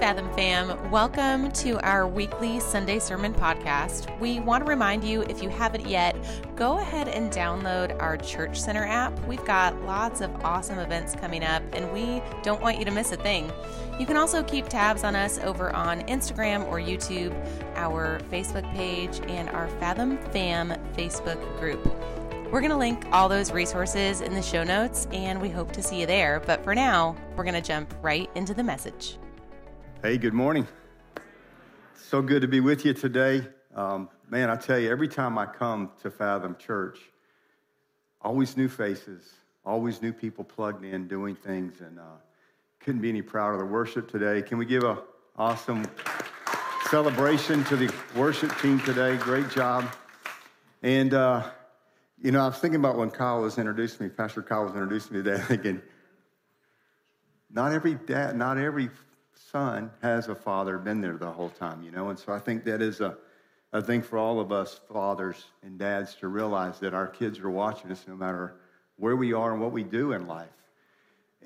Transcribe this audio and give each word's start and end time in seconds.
Fathom 0.00 0.30
fam. 0.34 0.90
Welcome 0.90 1.50
to 1.52 1.78
our 1.80 2.06
weekly 2.06 2.60
Sunday 2.60 2.98
Sermon 2.98 3.32
podcast. 3.32 4.18
We 4.18 4.40
want 4.40 4.64
to 4.64 4.68
remind 4.68 5.04
you, 5.04 5.22
if 5.22 5.42
you 5.42 5.48
haven't 5.48 5.86
yet, 5.86 6.16
go 6.56 6.78
ahead 6.78 7.08
and 7.08 7.32
download 7.32 8.00
our 8.02 8.16
Church 8.16 8.60
Center 8.60 8.84
app. 8.84 9.18
We've 9.26 9.44
got 9.44 9.80
lots 9.82 10.20
of 10.20 10.34
awesome 10.44 10.78
events 10.78 11.14
coming 11.14 11.42
up, 11.42 11.62
and 11.72 11.90
we 11.92 12.22
don't 12.42 12.60
want 12.60 12.78
you 12.78 12.84
to 12.84 12.90
miss 12.90 13.12
a 13.12 13.16
thing. 13.16 13.50
You 13.98 14.04
can 14.04 14.16
also 14.16 14.42
keep 14.42 14.68
tabs 14.68 15.04
on 15.04 15.16
us 15.16 15.38
over 15.38 15.74
on 15.74 16.00
Instagram 16.02 16.66
or 16.66 16.78
YouTube, 16.78 17.32
our 17.76 18.20
Facebook 18.30 18.70
page, 18.74 19.20
and 19.28 19.48
our 19.50 19.68
Fathom 19.78 20.18
Fam 20.32 20.70
Facebook 20.96 21.40
group. 21.58 21.84
We're 22.50 22.60
going 22.60 22.70
to 22.70 22.76
link 22.76 23.06
all 23.10 23.28
those 23.28 23.52
resources 23.52 24.20
in 24.20 24.34
the 24.34 24.42
show 24.42 24.64
notes, 24.64 25.08
and 25.12 25.40
we 25.40 25.48
hope 25.48 25.72
to 25.72 25.82
see 25.82 26.00
you 26.00 26.06
there. 26.06 26.40
But 26.40 26.62
for 26.62 26.74
now, 26.74 27.16
we're 27.36 27.44
going 27.44 27.54
to 27.54 27.62
jump 27.62 27.94
right 28.02 28.28
into 28.34 28.54
the 28.54 28.62
message. 28.62 29.18
Hey, 30.04 30.18
good 30.18 30.34
morning. 30.34 30.68
So 31.94 32.20
good 32.20 32.42
to 32.42 32.46
be 32.46 32.60
with 32.60 32.84
you 32.84 32.92
today. 32.92 33.46
Um, 33.74 34.10
man, 34.28 34.50
I 34.50 34.56
tell 34.56 34.78
you, 34.78 34.90
every 34.90 35.08
time 35.08 35.38
I 35.38 35.46
come 35.46 35.92
to 36.02 36.10
Fathom 36.10 36.56
Church, 36.56 36.98
always 38.20 38.54
new 38.54 38.68
faces, 38.68 39.32
always 39.64 40.02
new 40.02 40.12
people 40.12 40.44
plugged 40.44 40.84
in 40.84 41.08
doing 41.08 41.34
things, 41.34 41.80
and 41.80 41.98
uh, 41.98 42.16
couldn't 42.80 43.00
be 43.00 43.08
any 43.08 43.22
prouder 43.22 43.54
of 43.54 43.60
the 43.60 43.64
worship 43.64 44.10
today. 44.10 44.42
Can 44.42 44.58
we 44.58 44.66
give 44.66 44.84
a 44.84 45.02
awesome 45.38 45.86
celebration 46.90 47.64
to 47.64 47.74
the 47.74 47.90
worship 48.14 48.54
team 48.60 48.80
today? 48.80 49.16
Great 49.16 49.48
job. 49.48 49.86
And, 50.82 51.14
uh, 51.14 51.48
you 52.22 52.30
know, 52.30 52.42
I 52.42 52.48
was 52.48 52.58
thinking 52.58 52.78
about 52.78 52.98
when 52.98 53.10
Kyle 53.10 53.40
was 53.40 53.56
introducing 53.56 54.06
me, 54.06 54.12
Pastor 54.12 54.42
Kyle 54.42 54.64
was 54.64 54.74
introducing 54.74 55.16
me 55.16 55.22
today, 55.22 55.42
thinking, 55.48 55.80
not 57.50 57.72
every 57.72 57.94
dad, 57.94 58.36
not 58.36 58.58
every 58.58 58.90
son 59.54 59.88
has 60.02 60.26
a 60.26 60.34
father 60.34 60.78
been 60.78 61.00
there 61.00 61.16
the 61.16 61.30
whole 61.30 61.48
time, 61.48 61.80
you 61.80 61.92
know? 61.92 62.08
And 62.08 62.18
so 62.18 62.32
I 62.32 62.40
think 62.40 62.64
that 62.64 62.82
is 62.82 63.00
a, 63.00 63.16
a 63.72 63.80
thing 63.80 64.02
for 64.02 64.18
all 64.18 64.40
of 64.40 64.50
us 64.50 64.80
fathers 64.92 65.44
and 65.62 65.78
dads 65.78 66.16
to 66.16 66.26
realize 66.26 66.80
that 66.80 66.92
our 66.92 67.06
kids 67.06 67.38
are 67.38 67.50
watching 67.50 67.92
us 67.92 68.04
no 68.08 68.16
matter 68.16 68.56
where 68.96 69.14
we 69.14 69.32
are 69.32 69.52
and 69.52 69.60
what 69.62 69.70
we 69.70 69.84
do 69.84 70.10
in 70.10 70.26
life. 70.26 70.48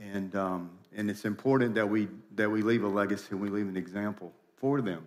And, 0.00 0.34
um, 0.34 0.70
and 0.96 1.10
it's 1.10 1.26
important 1.26 1.74
that 1.74 1.86
we, 1.86 2.08
that 2.34 2.48
we 2.50 2.62
leave 2.62 2.82
a 2.82 2.88
legacy 2.88 3.26
and 3.32 3.42
we 3.42 3.50
leave 3.50 3.68
an 3.68 3.76
example 3.76 4.32
for 4.56 4.80
them. 4.80 5.06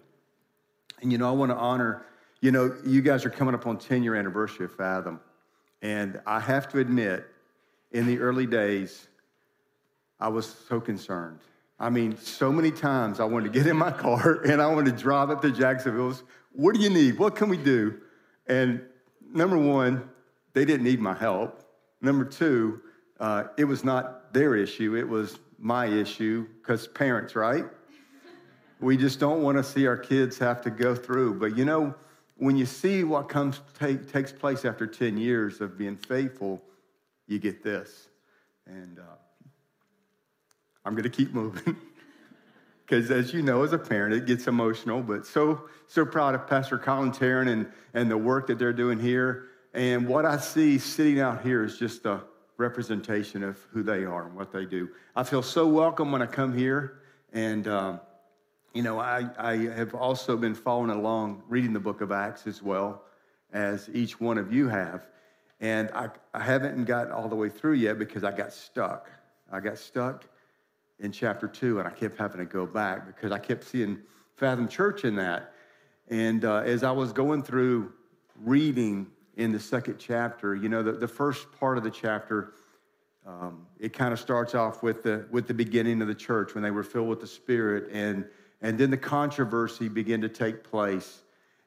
And, 1.01 1.11
you 1.11 1.17
know, 1.17 1.27
I 1.27 1.31
want 1.31 1.49
to 1.49 1.57
honor, 1.57 2.05
you 2.39 2.51
know, 2.51 2.77
you 2.85 3.01
guys 3.01 3.25
are 3.25 3.31
coming 3.31 3.55
up 3.55 3.65
on 3.65 3.79
10 3.79 4.03
year 4.03 4.13
anniversary 4.13 4.65
of 4.65 4.75
Fathom. 4.75 5.19
And 5.81 6.21
I 6.27 6.39
have 6.39 6.69
to 6.69 6.77
admit, 6.77 7.25
in 7.93 8.05
the 8.05 8.19
early 8.19 8.45
days, 8.45 9.07
I 10.19 10.27
was 10.27 10.45
so 10.69 10.79
concerned. 10.79 11.39
I 11.81 11.89
mean, 11.89 12.15
so 12.15 12.51
many 12.51 12.69
times 12.69 13.19
I 13.19 13.23
wanted 13.25 13.51
to 13.51 13.59
get 13.59 13.65
in 13.65 13.75
my 13.75 13.89
car 13.91 14.41
and 14.45 14.61
I 14.61 14.67
wanted 14.67 14.95
to 14.95 15.01
drive 15.01 15.31
up 15.31 15.41
to 15.41 15.51
Jacksonville. 15.51 16.13
What 16.51 16.75
do 16.75 16.79
you 16.79 16.91
need? 16.91 17.17
What 17.17 17.35
can 17.35 17.49
we 17.49 17.57
do? 17.57 17.99
And 18.45 18.81
number 19.33 19.57
one, 19.57 20.07
they 20.53 20.63
didn't 20.63 20.83
need 20.83 20.99
my 20.99 21.15
help. 21.15 21.63
Number 21.99 22.23
two, 22.23 22.81
uh, 23.19 23.45
it 23.57 23.65
was 23.65 23.83
not 23.83 24.31
their 24.31 24.55
issue, 24.55 24.95
it 24.95 25.07
was 25.07 25.39
my 25.57 25.87
issue 25.87 26.47
because 26.61 26.87
parents, 26.87 27.35
right? 27.35 27.65
we 28.79 28.97
just 28.97 29.19
don't 29.19 29.41
want 29.41 29.57
to 29.57 29.63
see 29.63 29.85
our 29.87 29.97
kids 29.97 30.37
have 30.39 30.61
to 30.61 30.69
go 30.69 30.95
through. 30.95 31.35
But 31.35 31.57
you 31.57 31.65
know, 31.65 31.95
when 32.37 32.57
you 32.57 32.65
see 32.65 33.03
what 33.03 33.27
comes 33.27 33.59
take, 33.79 34.11
takes 34.11 34.31
place 34.31 34.65
after 34.65 34.85
10 34.85 35.17
years 35.17 35.61
of 35.61 35.77
being 35.77 35.95
faithful, 35.95 36.61
you 37.27 37.39
get 37.39 37.63
this. 37.63 38.09
And 38.65 38.99
uh, 38.99 39.03
I'm 40.85 40.93
going 40.93 41.03
to 41.03 41.09
keep 41.09 41.33
moving. 41.33 41.75
Because 42.91 43.09
as 43.09 43.33
you 43.33 43.41
know, 43.41 43.63
as 43.63 43.71
a 43.71 43.77
parent, 43.77 44.13
it 44.13 44.25
gets 44.25 44.47
emotional, 44.47 45.01
but 45.01 45.25
so, 45.25 45.69
so 45.87 46.05
proud 46.05 46.35
of 46.35 46.45
Pastor 46.45 46.77
Colin 46.77 47.13
Tarrant 47.13 47.49
and, 47.49 47.65
and 47.93 48.11
the 48.11 48.17
work 48.17 48.47
that 48.47 48.59
they're 48.59 48.73
doing 48.73 48.99
here. 48.99 49.45
And 49.73 50.09
what 50.09 50.25
I 50.25 50.35
see 50.35 50.77
sitting 50.77 51.21
out 51.21 51.41
here 51.41 51.63
is 51.63 51.77
just 51.77 52.05
a 52.05 52.19
representation 52.57 53.43
of 53.43 53.57
who 53.71 53.81
they 53.81 54.03
are 54.03 54.25
and 54.25 54.35
what 54.35 54.51
they 54.51 54.65
do. 54.65 54.89
I 55.15 55.23
feel 55.23 55.41
so 55.41 55.65
welcome 55.67 56.11
when 56.11 56.21
I 56.21 56.25
come 56.25 56.53
here. 56.53 56.99
And, 57.31 57.65
um, 57.69 58.01
you 58.73 58.83
know, 58.83 58.99
I, 58.99 59.29
I 59.37 59.55
have 59.55 59.95
also 59.95 60.35
been 60.35 60.53
following 60.53 60.89
along, 60.89 61.43
reading 61.47 61.71
the 61.71 61.79
book 61.79 62.01
of 62.01 62.11
Acts 62.11 62.45
as 62.45 62.61
well 62.61 63.03
as 63.53 63.89
each 63.93 64.19
one 64.19 64.37
of 64.37 64.51
you 64.51 64.67
have. 64.67 65.07
And 65.61 65.89
I, 65.91 66.09
I 66.33 66.43
haven't 66.43 66.83
got 66.83 67.09
all 67.09 67.29
the 67.29 67.37
way 67.37 67.47
through 67.47 67.75
yet 67.75 67.97
because 67.97 68.25
I 68.25 68.31
got 68.31 68.51
stuck. 68.51 69.09
I 69.49 69.61
got 69.61 69.77
stuck 69.77 70.25
in 71.01 71.11
chapter 71.11 71.47
two, 71.47 71.79
and 71.79 71.87
I 71.87 71.91
kept 71.91 72.17
having 72.17 72.37
to 72.37 72.45
go 72.45 72.65
back 72.65 73.07
because 73.07 73.31
I 73.31 73.39
kept 73.39 73.63
seeing 73.65 73.99
Fathom 74.35 74.67
Church 74.67 75.03
in 75.03 75.15
that. 75.15 75.53
And 76.09 76.45
uh, 76.45 76.57
as 76.57 76.83
I 76.83 76.91
was 76.91 77.11
going 77.11 77.43
through 77.43 77.91
reading 78.35 79.07
in 79.35 79.51
the 79.51 79.59
second 79.59 79.97
chapter, 79.97 80.55
you 80.55 80.69
know, 80.69 80.83
the, 80.83 80.93
the 80.93 81.07
first 81.07 81.51
part 81.59 81.77
of 81.77 81.83
the 81.83 81.91
chapter, 81.91 82.53
um, 83.25 83.65
it 83.79 83.93
kind 83.93 84.13
of 84.13 84.19
starts 84.19 84.53
off 84.53 84.83
with 84.83 85.03
the, 85.03 85.25
with 85.31 85.47
the 85.47 85.53
beginning 85.53 86.01
of 86.01 86.07
the 86.07 86.15
church 86.15 86.53
when 86.53 86.63
they 86.63 86.71
were 86.71 86.83
filled 86.83 87.07
with 87.07 87.19
the 87.19 87.27
Spirit. 87.27 87.89
And, 87.91 88.25
and 88.61 88.77
then 88.77 88.91
the 88.91 88.97
controversy 88.97 89.89
began 89.89 90.21
to 90.21 90.29
take 90.29 90.63
place. 90.63 91.21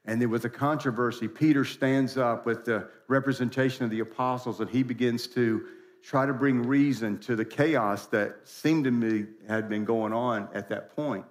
And 0.05 0.21
there 0.21 0.29
was 0.29 0.45
a 0.45 0.49
controversy. 0.49 1.27
Peter 1.27 1.65
stands 1.65 2.17
up 2.17 2.45
with 2.45 2.63
the 2.63 2.87
representation 3.07 3.83
of 3.83 3.91
the 3.91 4.01
apostles 4.01 4.59
and 4.59 4.69
he 4.69 4.83
begins 4.83 5.27
to 5.27 5.65
try 6.05 6.23
to 6.25 6.33
bring 6.33 6.61
reason 6.61 7.17
to 7.17 7.35
the 7.35 7.43
chaos 7.43 8.05
that 8.07 8.35
seemed 8.43 8.83
to 8.83 8.91
me 8.91 9.25
had 9.47 9.67
been 9.67 9.83
going 9.83 10.13
on 10.13 10.47
at 10.53 10.69
that 10.69 10.95
point. 10.95 11.25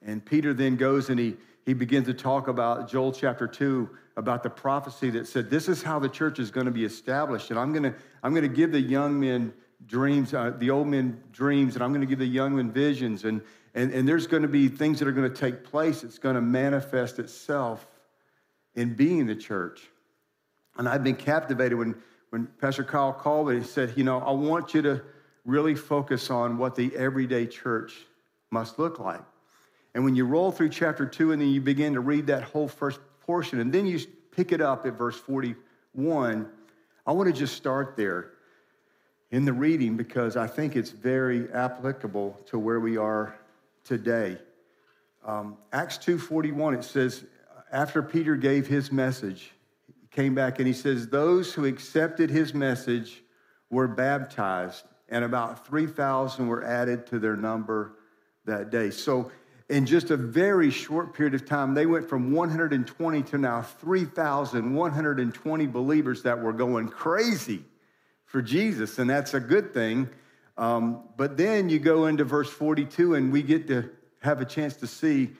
And 0.00 0.24
Peter 0.24 0.54
then 0.54 0.76
goes 0.76 1.10
and 1.10 1.18
he, 1.18 1.36
he 1.66 1.74
begins 1.74 2.06
to 2.06 2.14
talk 2.14 2.46
about 2.46 2.88
Joel 2.88 3.12
chapter 3.12 3.48
2 3.48 3.90
about 4.16 4.44
the 4.44 4.50
prophecy 4.50 5.10
that 5.10 5.26
said, 5.26 5.50
This 5.50 5.68
is 5.68 5.82
how 5.82 5.98
the 5.98 6.08
church 6.08 6.38
is 6.38 6.52
going 6.52 6.66
to 6.66 6.72
be 6.72 6.84
established. 6.84 7.50
And 7.50 7.58
I'm 7.58 7.72
going 7.72 7.82
to, 7.82 7.94
I'm 8.22 8.32
going 8.32 8.48
to 8.48 8.54
give 8.54 8.70
the 8.70 8.80
young 8.80 9.18
men 9.18 9.52
dreams, 9.86 10.32
uh, 10.34 10.52
the 10.56 10.70
old 10.70 10.86
men 10.86 11.20
dreams, 11.32 11.74
and 11.74 11.82
I'm 11.82 11.90
going 11.90 12.02
to 12.02 12.06
give 12.06 12.20
the 12.20 12.26
young 12.26 12.54
men 12.54 12.70
visions. 12.70 13.24
And, 13.24 13.42
and, 13.74 13.92
and 13.92 14.08
there's 14.08 14.28
going 14.28 14.42
to 14.42 14.48
be 14.48 14.68
things 14.68 15.00
that 15.00 15.08
are 15.08 15.12
going 15.12 15.30
to 15.30 15.36
take 15.36 15.64
place. 15.64 16.04
It's 16.04 16.18
going 16.18 16.36
to 16.36 16.40
manifest 16.40 17.18
itself 17.18 17.88
in 18.76 18.94
being 18.94 19.26
the 19.26 19.34
church. 19.34 19.82
And 20.76 20.88
I've 20.88 21.02
been 21.02 21.16
captivated 21.16 21.76
when 21.76 21.96
when 22.30 22.46
Pastor 22.60 22.84
Kyle 22.84 23.12
called 23.12 23.48
me, 23.48 23.58
he 23.58 23.62
said, 23.64 23.94
You 23.96 24.04
know, 24.04 24.18
I 24.20 24.30
want 24.30 24.74
you 24.74 24.82
to 24.82 25.02
really 25.44 25.74
focus 25.74 26.30
on 26.30 26.58
what 26.58 26.74
the 26.74 26.94
everyday 26.96 27.46
church 27.46 27.94
must 28.50 28.78
look 28.78 28.98
like. 28.98 29.22
And 29.94 30.04
when 30.04 30.14
you 30.14 30.24
roll 30.24 30.52
through 30.52 30.68
chapter 30.70 31.06
two 31.06 31.32
and 31.32 31.42
then 31.42 31.48
you 31.48 31.60
begin 31.60 31.94
to 31.94 32.00
read 32.00 32.28
that 32.28 32.44
whole 32.44 32.68
first 32.68 33.00
portion, 33.20 33.60
and 33.60 33.72
then 33.72 33.86
you 33.86 34.00
pick 34.30 34.52
it 34.52 34.60
up 34.60 34.86
at 34.86 34.94
verse 34.94 35.18
41, 35.18 36.48
I 37.06 37.12
want 37.12 37.32
to 37.32 37.38
just 37.38 37.56
start 37.56 37.96
there 37.96 38.30
in 39.30 39.44
the 39.44 39.52
reading 39.52 39.96
because 39.96 40.36
I 40.36 40.46
think 40.46 40.76
it's 40.76 40.90
very 40.90 41.50
applicable 41.52 42.38
to 42.46 42.58
where 42.58 42.80
we 42.80 42.96
are 42.96 43.34
today. 43.84 44.38
Um, 45.24 45.56
Acts 45.72 45.98
2:41 45.98 46.78
it 46.78 46.84
says 46.84 47.24
after 47.72 48.02
Peter 48.02 48.36
gave 48.36 48.66
his 48.66 48.90
message 48.90 49.52
came 50.10 50.34
back 50.34 50.58
and 50.58 50.66
he 50.66 50.72
says, 50.72 51.08
Those 51.08 51.52
who 51.52 51.64
accepted 51.64 52.30
his 52.30 52.54
message 52.54 53.22
were 53.70 53.88
baptized, 53.88 54.84
and 55.08 55.24
about 55.24 55.66
3,000 55.66 56.46
were 56.46 56.64
added 56.64 57.06
to 57.08 57.18
their 57.18 57.36
number 57.36 57.96
that 58.44 58.70
day. 58.70 58.90
So, 58.90 59.32
in 59.68 59.86
just 59.86 60.10
a 60.10 60.16
very 60.16 60.70
short 60.70 61.14
period 61.14 61.34
of 61.34 61.46
time, 61.46 61.74
they 61.74 61.86
went 61.86 62.08
from 62.08 62.32
120 62.32 63.22
to 63.22 63.38
now 63.38 63.62
3,120 63.62 65.66
believers 65.68 66.22
that 66.22 66.42
were 66.42 66.52
going 66.52 66.88
crazy 66.88 67.62
for 68.24 68.42
Jesus, 68.42 68.98
and 68.98 69.08
that's 69.08 69.34
a 69.34 69.38
good 69.38 69.72
thing. 69.72 70.08
Um, 70.58 71.04
but 71.16 71.36
then 71.36 71.68
you 71.68 71.78
go 71.78 72.06
into 72.06 72.24
verse 72.24 72.50
42, 72.50 73.14
and 73.14 73.32
we 73.32 73.42
get 73.42 73.68
to 73.68 73.88
have 74.22 74.40
a 74.40 74.44
chance 74.44 74.74
to 74.76 74.88
see 74.88 75.30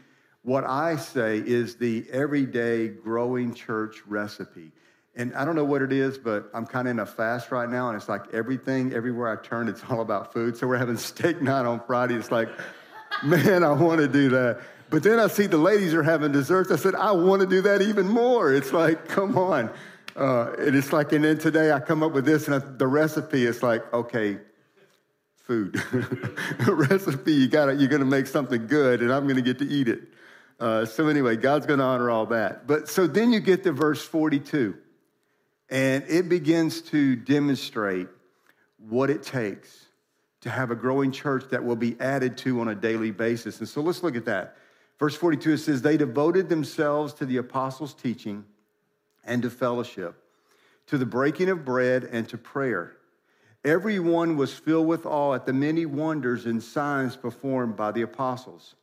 what 0.42 0.64
I 0.64 0.96
say 0.96 1.38
is 1.38 1.76
the 1.76 2.06
everyday 2.10 2.88
growing 2.88 3.54
church 3.54 3.96
recipe. 4.06 4.72
And 5.16 5.34
I 5.34 5.44
don't 5.44 5.56
know 5.56 5.64
what 5.64 5.82
it 5.82 5.92
is, 5.92 6.16
but 6.16 6.48
I'm 6.54 6.64
kind 6.66 6.88
of 6.88 6.92
in 6.92 6.98
a 7.00 7.06
fast 7.06 7.50
right 7.50 7.68
now, 7.68 7.88
and 7.88 7.96
it's 7.96 8.08
like 8.08 8.32
everything, 8.32 8.92
everywhere 8.92 9.28
I 9.28 9.44
turn, 9.44 9.68
it's 9.68 9.82
all 9.90 10.00
about 10.00 10.32
food. 10.32 10.56
So 10.56 10.66
we're 10.66 10.78
having 10.78 10.96
steak 10.96 11.42
night 11.42 11.66
on 11.66 11.80
Friday. 11.86 12.14
It's 12.14 12.30
like, 12.30 12.48
man, 13.24 13.64
I 13.64 13.72
want 13.72 14.00
to 14.00 14.08
do 14.08 14.30
that. 14.30 14.60
But 14.88 15.02
then 15.02 15.20
I 15.20 15.26
see 15.26 15.46
the 15.46 15.58
ladies 15.58 15.94
are 15.94 16.02
having 16.02 16.32
desserts. 16.32 16.70
I 16.70 16.76
said, 16.76 16.94
I 16.94 17.12
want 17.12 17.40
to 17.42 17.46
do 17.46 17.60
that 17.62 17.82
even 17.82 18.08
more. 18.08 18.52
It's 18.52 18.72
like, 18.72 19.08
come 19.08 19.36
on. 19.36 19.70
Uh, 20.16 20.52
and 20.58 20.74
it's 20.74 20.92
like, 20.92 21.12
and 21.12 21.24
then 21.24 21.38
today 21.38 21.70
I 21.70 21.80
come 21.80 22.02
up 22.02 22.12
with 22.12 22.24
this, 22.24 22.46
and 22.46 22.54
I, 22.54 22.58
the 22.58 22.86
recipe 22.86 23.44
is 23.44 23.62
like, 23.62 23.92
okay, 23.92 24.38
food. 25.36 25.80
recipe, 26.66 27.32
you 27.32 27.48
got 27.48 27.68
it. 27.68 27.78
you're 27.78 27.88
going 27.88 28.00
to 28.00 28.06
make 28.06 28.26
something 28.26 28.66
good, 28.66 29.02
and 29.02 29.12
I'm 29.12 29.24
going 29.24 29.36
to 29.36 29.42
get 29.42 29.58
to 29.58 29.68
eat 29.68 29.88
it. 29.88 30.00
Uh, 30.60 30.84
so, 30.84 31.08
anyway, 31.08 31.36
God's 31.36 31.64
going 31.64 31.78
to 31.78 31.84
honor 31.84 32.10
all 32.10 32.26
that. 32.26 32.66
But 32.66 32.86
so 32.88 33.06
then 33.06 33.32
you 33.32 33.40
get 33.40 33.62
to 33.64 33.72
verse 33.72 34.02
42, 34.02 34.76
and 35.70 36.04
it 36.06 36.28
begins 36.28 36.82
to 36.82 37.16
demonstrate 37.16 38.08
what 38.76 39.08
it 39.08 39.22
takes 39.22 39.86
to 40.42 40.50
have 40.50 40.70
a 40.70 40.74
growing 40.74 41.12
church 41.12 41.44
that 41.50 41.64
will 41.64 41.76
be 41.76 41.98
added 41.98 42.36
to 42.38 42.60
on 42.60 42.68
a 42.68 42.74
daily 42.74 43.10
basis. 43.10 43.58
And 43.58 43.68
so 43.68 43.80
let's 43.80 44.02
look 44.02 44.16
at 44.16 44.26
that. 44.26 44.56
Verse 44.98 45.14
42 45.14 45.52
it 45.52 45.58
says, 45.58 45.82
They 45.82 45.96
devoted 45.96 46.48
themselves 46.48 47.14
to 47.14 47.26
the 47.26 47.38
apostles' 47.38 47.94
teaching 47.94 48.44
and 49.24 49.42
to 49.42 49.50
fellowship, 49.50 50.22
to 50.88 50.98
the 50.98 51.06
breaking 51.06 51.48
of 51.48 51.64
bread 51.64 52.04
and 52.04 52.28
to 52.28 52.38
prayer. 52.38 52.96
Everyone 53.64 54.36
was 54.36 54.52
filled 54.52 54.86
with 54.86 55.04
awe 55.04 55.34
at 55.34 55.46
the 55.46 55.52
many 55.52 55.84
wonders 55.84 56.46
and 56.46 56.62
signs 56.62 57.16
performed 57.16 57.76
by 57.76 57.92
the 57.92 58.02
apostles. 58.02 58.74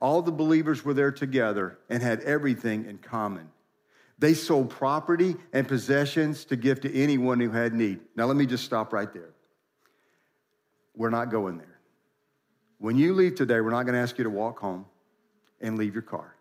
All 0.00 0.22
the 0.22 0.32
believers 0.32 0.84
were 0.84 0.94
there 0.94 1.12
together 1.12 1.78
and 1.88 2.02
had 2.02 2.20
everything 2.20 2.84
in 2.84 2.98
common. 2.98 3.48
They 4.18 4.34
sold 4.34 4.70
property 4.70 5.36
and 5.52 5.68
possessions 5.68 6.44
to 6.46 6.56
give 6.56 6.80
to 6.80 6.94
anyone 6.94 7.40
who 7.40 7.50
had 7.50 7.74
need. 7.74 8.00
Now, 8.14 8.26
let 8.26 8.36
me 8.36 8.46
just 8.46 8.64
stop 8.64 8.92
right 8.92 9.12
there. 9.12 9.34
We're 10.94 11.10
not 11.10 11.30
going 11.30 11.58
there. 11.58 11.78
When 12.78 12.96
you 12.96 13.14
leave 13.14 13.34
today, 13.34 13.60
we're 13.60 13.70
not 13.70 13.84
going 13.84 13.94
to 13.94 14.00
ask 14.00 14.16
you 14.18 14.24
to 14.24 14.30
walk 14.30 14.58
home 14.58 14.86
and 15.60 15.76
leave 15.76 15.94
your 15.94 16.02
car. 16.02 16.34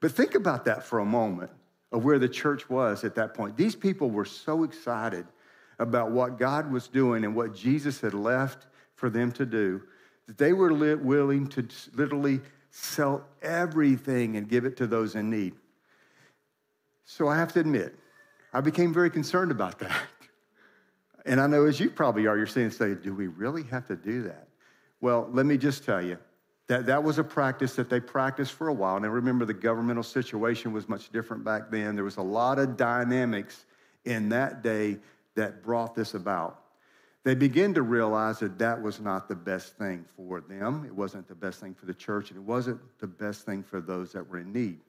But 0.00 0.12
think 0.12 0.34
about 0.34 0.64
that 0.66 0.84
for 0.84 0.98
a 0.98 1.04
moment 1.04 1.50
of 1.92 2.04
where 2.04 2.18
the 2.18 2.28
church 2.28 2.68
was 2.68 3.04
at 3.04 3.14
that 3.14 3.34
point. 3.34 3.56
These 3.56 3.76
people 3.76 4.10
were 4.10 4.24
so 4.24 4.64
excited 4.64 5.26
about 5.78 6.10
what 6.10 6.38
God 6.38 6.70
was 6.70 6.88
doing 6.88 7.24
and 7.24 7.34
what 7.34 7.54
Jesus 7.54 8.00
had 8.00 8.14
left 8.14 8.66
for 8.96 9.10
them 9.10 9.32
to 9.32 9.46
do 9.46 9.82
that 10.26 10.38
they 10.38 10.52
were 10.52 10.96
willing 10.96 11.46
to 11.48 11.66
literally 11.94 12.40
sell 12.70 13.24
everything 13.42 14.36
and 14.36 14.48
give 14.48 14.64
it 14.64 14.76
to 14.78 14.86
those 14.86 15.14
in 15.14 15.30
need. 15.30 15.54
So 17.04 17.28
I 17.28 17.36
have 17.36 17.52
to 17.52 17.60
admit, 17.60 17.94
I 18.52 18.60
became 18.60 18.92
very 18.92 19.10
concerned 19.10 19.50
about 19.50 19.78
that. 19.80 19.96
And 21.26 21.40
I 21.40 21.46
know 21.46 21.64
as 21.64 21.80
you 21.80 21.88
probably 21.88 22.26
are, 22.26 22.36
you're 22.36 22.46
saying, 22.46 22.72
say, 22.72 22.94
do 22.94 23.14
we 23.14 23.28
really 23.28 23.62
have 23.64 23.86
to 23.86 23.96
do 23.96 24.24
that? 24.24 24.46
Well, 25.00 25.28
let 25.32 25.46
me 25.46 25.56
just 25.56 25.82
tell 25.82 26.02
you 26.02 26.18
that 26.66 26.86
that 26.86 27.02
was 27.02 27.18
a 27.18 27.24
practice 27.24 27.74
that 27.76 27.88
they 27.88 28.00
practiced 28.00 28.52
for 28.52 28.68
a 28.68 28.74
while. 28.74 28.96
And 28.96 29.04
I 29.04 29.08
remember 29.08 29.44
the 29.44 29.54
governmental 29.54 30.02
situation 30.02 30.72
was 30.72 30.88
much 30.88 31.10
different 31.10 31.44
back 31.44 31.70
then. 31.70 31.94
There 31.94 32.04
was 32.04 32.18
a 32.18 32.22
lot 32.22 32.58
of 32.58 32.76
dynamics 32.76 33.64
in 34.04 34.28
that 34.30 34.62
day 34.62 34.98
that 35.34 35.62
brought 35.62 35.94
this 35.94 36.14
about. 36.14 36.63
They 37.24 37.34
begin 37.34 37.72
to 37.74 37.82
realize 37.82 38.38
that 38.40 38.58
that 38.58 38.80
was 38.80 39.00
not 39.00 39.28
the 39.28 39.34
best 39.34 39.78
thing 39.78 40.04
for 40.14 40.42
them. 40.42 40.84
It 40.84 40.94
wasn't 40.94 41.26
the 41.26 41.34
best 41.34 41.58
thing 41.58 41.74
for 41.74 41.86
the 41.86 41.94
church, 41.94 42.30
and 42.30 42.38
it 42.38 42.42
wasn't 42.42 42.80
the 42.98 43.06
best 43.06 43.46
thing 43.46 43.62
for 43.62 43.80
those 43.80 44.12
that 44.12 44.28
were 44.28 44.38
in 44.38 44.52
need. 44.52 44.80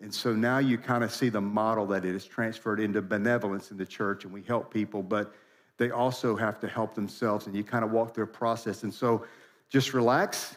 And 0.00 0.12
so 0.12 0.32
now 0.32 0.58
you 0.58 0.76
kind 0.76 1.04
of 1.04 1.12
see 1.12 1.28
the 1.28 1.40
model 1.40 1.86
that 1.86 2.04
it 2.04 2.14
is 2.14 2.24
transferred 2.24 2.80
into 2.80 3.00
benevolence 3.00 3.70
in 3.70 3.76
the 3.76 3.86
church, 3.86 4.24
and 4.24 4.32
we 4.32 4.42
help 4.42 4.72
people, 4.72 5.02
but 5.02 5.32
they 5.76 5.90
also 5.90 6.34
have 6.34 6.58
to 6.60 6.68
help 6.68 6.96
themselves, 6.96 7.46
and 7.46 7.54
you 7.54 7.62
kind 7.62 7.84
of 7.84 7.92
walk 7.92 8.12
through 8.12 8.24
a 8.24 8.26
process. 8.26 8.82
And 8.82 8.92
so 8.92 9.24
just 9.68 9.94
relax. 9.94 10.56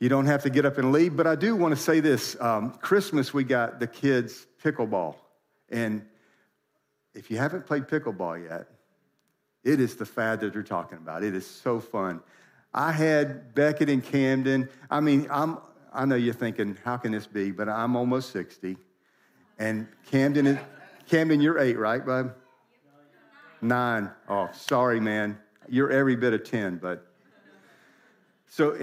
You 0.00 0.08
don't 0.08 0.26
have 0.26 0.42
to 0.42 0.50
get 0.50 0.64
up 0.64 0.78
and 0.78 0.90
leave, 0.90 1.16
but 1.16 1.28
I 1.28 1.36
do 1.36 1.54
want 1.54 1.74
to 1.74 1.80
say 1.80 2.00
this. 2.00 2.36
Um, 2.40 2.72
Christmas, 2.72 3.32
we 3.32 3.44
got 3.44 3.78
the 3.78 3.86
kids 3.86 4.48
pickleball. 4.62 5.14
And 5.68 6.04
if 7.14 7.30
you 7.30 7.36
haven't 7.36 7.66
played 7.66 7.84
pickleball 7.84 8.48
yet, 8.48 8.68
it 9.64 9.80
is 9.80 9.96
the 9.96 10.06
fad 10.06 10.40
that 10.40 10.54
you're 10.54 10.62
talking 10.62 10.98
about. 10.98 11.22
It 11.22 11.34
is 11.34 11.46
so 11.46 11.80
fun. 11.80 12.20
I 12.72 12.92
had 12.92 13.54
Beckett 13.54 13.88
and 13.88 14.02
Camden. 14.02 14.68
I 14.90 15.00
mean, 15.00 15.26
I'm, 15.30 15.58
I 15.92 16.04
know 16.04 16.14
you're 16.14 16.34
thinking, 16.34 16.76
how 16.84 16.96
can 16.96 17.12
this 17.12 17.26
be? 17.26 17.50
But 17.50 17.68
I'm 17.68 17.96
almost 17.96 18.30
60. 18.30 18.76
And 19.58 19.88
Camden, 20.10 20.46
is, 20.46 20.58
Camden, 21.08 21.40
you're 21.40 21.58
eight, 21.58 21.78
right, 21.78 22.04
bud? 22.04 22.34
Nine. 23.60 24.10
Oh, 24.28 24.48
sorry, 24.52 25.00
man. 25.00 25.38
You're 25.68 25.90
every 25.90 26.16
bit 26.16 26.32
of 26.32 26.44
10, 26.44 26.78
but. 26.78 27.04
So, 28.50 28.78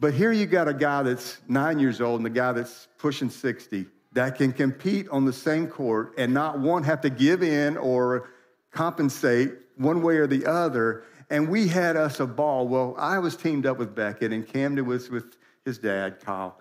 but 0.00 0.12
here 0.14 0.32
you 0.32 0.46
got 0.46 0.66
a 0.66 0.74
guy 0.74 1.02
that's 1.02 1.38
nine 1.46 1.78
years 1.78 2.00
old 2.00 2.18
and 2.18 2.26
the 2.26 2.30
guy 2.30 2.52
that's 2.52 2.88
pushing 2.98 3.30
60 3.30 3.86
that 4.12 4.36
can 4.36 4.52
compete 4.52 5.08
on 5.08 5.24
the 5.24 5.32
same 5.32 5.66
court 5.66 6.14
and 6.18 6.32
not 6.34 6.58
one 6.58 6.82
have 6.82 7.00
to 7.02 7.10
give 7.10 7.42
in 7.42 7.76
or 7.76 8.30
compensate 8.72 9.52
one 9.76 10.02
way 10.02 10.16
or 10.16 10.26
the 10.26 10.46
other. 10.46 11.04
And 11.30 11.48
we 11.48 11.68
had 11.68 11.96
us 11.96 12.20
a 12.20 12.26
ball. 12.26 12.68
Well, 12.68 12.94
I 12.98 13.18
was 13.18 13.36
teamed 13.36 13.66
up 13.66 13.78
with 13.78 13.94
Beckett 13.94 14.32
and 14.32 14.46
Camden 14.46 14.84
was 14.86 15.10
with 15.10 15.36
his 15.64 15.78
dad, 15.78 16.20
Kyle. 16.20 16.60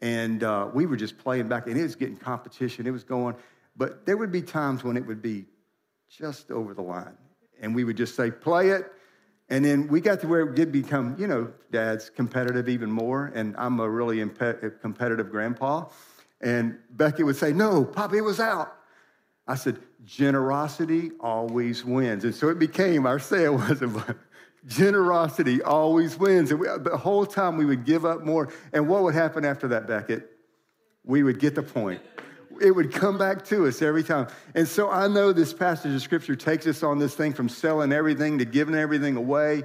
And 0.00 0.42
uh, 0.42 0.68
we 0.72 0.86
were 0.86 0.96
just 0.96 1.18
playing 1.18 1.48
back, 1.48 1.66
and 1.66 1.78
it 1.78 1.82
was 1.82 1.96
getting 1.96 2.16
competition. 2.16 2.86
It 2.86 2.90
was 2.90 3.04
going, 3.04 3.36
but 3.76 4.04
there 4.04 4.16
would 4.16 4.30
be 4.30 4.42
times 4.42 4.84
when 4.84 4.96
it 4.96 5.06
would 5.06 5.22
be 5.22 5.46
just 6.10 6.50
over 6.50 6.74
the 6.74 6.82
line. 6.82 7.16
And 7.60 7.74
we 7.74 7.84
would 7.84 7.96
just 7.96 8.14
say, 8.14 8.30
play 8.30 8.70
it. 8.70 8.92
And 9.48 9.64
then 9.64 9.88
we 9.88 10.00
got 10.00 10.20
to 10.20 10.28
where 10.28 10.42
it 10.42 10.54
did 10.54 10.72
become, 10.72 11.16
you 11.18 11.26
know, 11.26 11.52
dad's 11.70 12.10
competitive 12.10 12.68
even 12.68 12.90
more. 12.90 13.32
And 13.34 13.54
I'm 13.56 13.80
a 13.80 13.88
really 13.88 14.18
competitive 14.18 15.30
grandpa. 15.30 15.86
And 16.40 16.78
Becky 16.90 17.22
would 17.22 17.36
say, 17.36 17.52
no, 17.52 17.84
Poppy, 17.84 18.18
it 18.18 18.24
was 18.24 18.40
out. 18.40 18.76
I 19.46 19.56
said, 19.56 19.78
generosity 20.04 21.10
always 21.20 21.84
wins. 21.84 22.24
And 22.24 22.34
so 22.34 22.48
it 22.48 22.58
became, 22.58 23.06
our 23.06 23.18
saying 23.18 23.52
was, 23.54 23.82
generosity 24.66 25.62
always 25.62 26.18
wins. 26.18 26.50
And 26.50 26.60
we, 26.60 26.68
uh, 26.68 26.78
the 26.78 26.96
whole 26.96 27.26
time 27.26 27.56
we 27.56 27.66
would 27.66 27.84
give 27.84 28.04
up 28.04 28.22
more. 28.24 28.48
And 28.72 28.88
what 28.88 29.02
would 29.02 29.14
happen 29.14 29.44
after 29.44 29.68
that, 29.68 29.86
Beckett? 29.86 30.30
We 31.04 31.22
would 31.22 31.38
get 31.38 31.54
the 31.54 31.62
point. 31.62 32.00
It 32.60 32.70
would 32.70 32.92
come 32.92 33.18
back 33.18 33.44
to 33.46 33.66
us 33.66 33.82
every 33.82 34.04
time. 34.04 34.28
And 34.54 34.66
so 34.66 34.90
I 34.90 35.08
know 35.08 35.32
this 35.32 35.52
passage 35.52 35.94
of 35.94 36.00
scripture 36.00 36.36
takes 36.36 36.66
us 36.66 36.82
on 36.82 36.98
this 36.98 37.14
thing 37.14 37.32
from 37.32 37.48
selling 37.48 37.92
everything 37.92 38.38
to 38.38 38.44
giving 38.44 38.74
everything 38.74 39.16
away. 39.16 39.64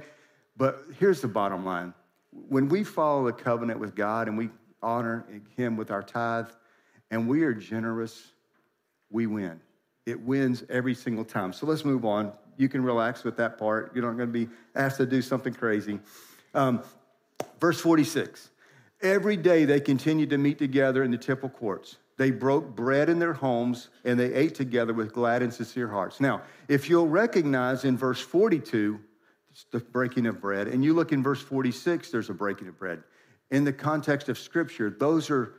But 0.56 0.82
here's 0.98 1.20
the 1.20 1.28
bottom 1.28 1.64
line 1.64 1.94
when 2.32 2.68
we 2.68 2.84
follow 2.84 3.24
the 3.24 3.32
covenant 3.32 3.80
with 3.80 3.94
God 3.94 4.28
and 4.28 4.36
we 4.36 4.50
honor 4.82 5.24
Him 5.56 5.76
with 5.76 5.90
our 5.90 6.02
tithe, 6.02 6.48
and 7.10 7.28
we 7.28 7.42
are 7.44 7.54
generous, 7.54 8.32
we 9.10 9.26
win. 9.26 9.60
It 10.06 10.20
wins 10.20 10.64
every 10.68 10.94
single 10.94 11.24
time. 11.24 11.52
So 11.52 11.66
let's 11.66 11.84
move 11.84 12.04
on. 12.04 12.32
You 12.56 12.68
can 12.68 12.82
relax 12.82 13.24
with 13.24 13.36
that 13.36 13.58
part. 13.58 13.92
You're 13.94 14.04
not 14.04 14.16
going 14.16 14.32
to 14.32 14.46
be 14.46 14.48
asked 14.74 14.98
to 14.98 15.06
do 15.06 15.22
something 15.22 15.54
crazy. 15.54 16.00
Um, 16.54 16.82
verse 17.60 17.80
46 17.80 18.50
Every 19.02 19.36
day 19.36 19.64
they 19.64 19.80
continued 19.80 20.30
to 20.30 20.38
meet 20.38 20.58
together 20.58 21.02
in 21.02 21.10
the 21.10 21.18
temple 21.18 21.48
courts. 21.48 21.96
They 22.18 22.30
broke 22.30 22.76
bread 22.76 23.08
in 23.08 23.18
their 23.18 23.32
homes 23.32 23.88
and 24.04 24.20
they 24.20 24.34
ate 24.34 24.54
together 24.54 24.92
with 24.92 25.14
glad 25.14 25.42
and 25.42 25.52
sincere 25.52 25.88
hearts. 25.88 26.20
Now, 26.20 26.42
if 26.68 26.90
you'll 26.90 27.08
recognize 27.08 27.86
in 27.86 27.96
verse 27.96 28.20
42, 28.20 29.00
the 29.70 29.80
breaking 29.80 30.26
of 30.26 30.38
bread, 30.38 30.68
and 30.68 30.84
you 30.84 30.92
look 30.92 31.12
in 31.12 31.22
verse 31.22 31.40
46, 31.40 32.10
there's 32.10 32.28
a 32.28 32.34
breaking 32.34 32.68
of 32.68 32.78
bread. 32.78 33.02
In 33.50 33.64
the 33.64 33.72
context 33.72 34.28
of 34.28 34.38
Scripture, 34.38 34.90
those 34.90 35.30
are 35.30 35.54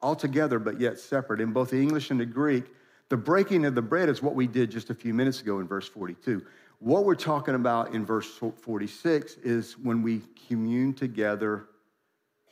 all 0.00 0.16
together 0.16 0.58
but 0.58 0.80
yet 0.80 0.98
separate. 0.98 1.40
In 1.40 1.52
both 1.52 1.70
the 1.70 1.80
English 1.80 2.10
and 2.10 2.18
the 2.18 2.26
Greek, 2.26 2.64
the 3.12 3.16
breaking 3.18 3.66
of 3.66 3.74
the 3.74 3.82
bread 3.82 4.08
is 4.08 4.22
what 4.22 4.34
we 4.34 4.46
did 4.46 4.70
just 4.70 4.88
a 4.88 4.94
few 4.94 5.12
minutes 5.12 5.42
ago 5.42 5.60
in 5.60 5.68
verse 5.68 5.86
42. 5.86 6.42
What 6.78 7.04
we're 7.04 7.14
talking 7.14 7.54
about 7.54 7.92
in 7.92 8.06
verse 8.06 8.40
46 8.56 9.34
is 9.44 9.74
when 9.74 10.00
we 10.00 10.22
commune 10.48 10.94
together 10.94 11.66